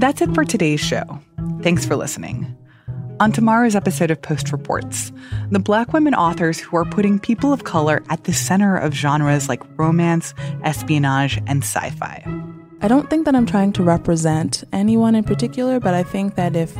That's 0.06 0.22
it 0.22 0.36
for 0.36 0.46
today's 0.46 0.82
show. 0.82 1.20
Thanks 1.63 1.84
for 1.84 1.96
listening. 1.96 2.56
On 3.20 3.32
tomorrow's 3.32 3.76
episode 3.76 4.12
of 4.12 4.22
Post 4.22 4.52
Reports, 4.52 5.12
the 5.50 5.58
black 5.58 5.94
women 5.94 6.13
authors 6.13 6.60
who 6.60 6.78
are 6.78 6.86
putting 6.86 7.18
people 7.18 7.52
of 7.52 7.63
color 7.63 8.04
at 8.12 8.26
the 8.26 8.32
center 8.32 8.78
of 8.78 8.94
genres 8.94 9.50
like 9.50 9.63
romance, 9.80 10.36
espionage, 10.63 11.41
and 11.48 11.63
sci 11.63 11.89
fi. 11.89 12.24
I 12.84 12.88
don't 12.88 13.10
think 13.10 13.26
that 13.26 13.36
I'm 13.36 13.48
trying 13.48 13.74
to 13.74 13.84
represent 13.84 14.63
anyone 14.72 15.15
in 15.15 15.24
particular, 15.24 15.80
but 15.80 15.96
I 15.96 16.04
think 16.04 16.36
that 16.36 16.56
if 16.56 16.78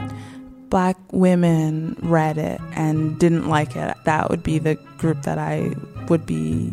black 0.70 0.96
women 1.12 1.98
read 2.04 2.38
it 2.38 2.62
and 2.74 3.18
didn't 3.18 3.50
like 3.50 3.76
it, 3.76 3.98
that 4.06 4.30
would 4.30 4.44
be 4.44 4.60
the 4.60 4.76
group 5.00 5.24
that 5.24 5.40
I 5.40 5.74
would 6.10 6.28
be 6.28 6.72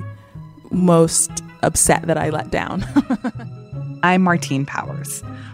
most 0.71 1.31
upset 1.63 2.03
that 2.09 2.19
I 2.19 2.29
let 2.29 2.51
down. 2.51 2.85
I'm 4.03 4.23
Martine 4.23 4.67
Powers. 4.67 5.23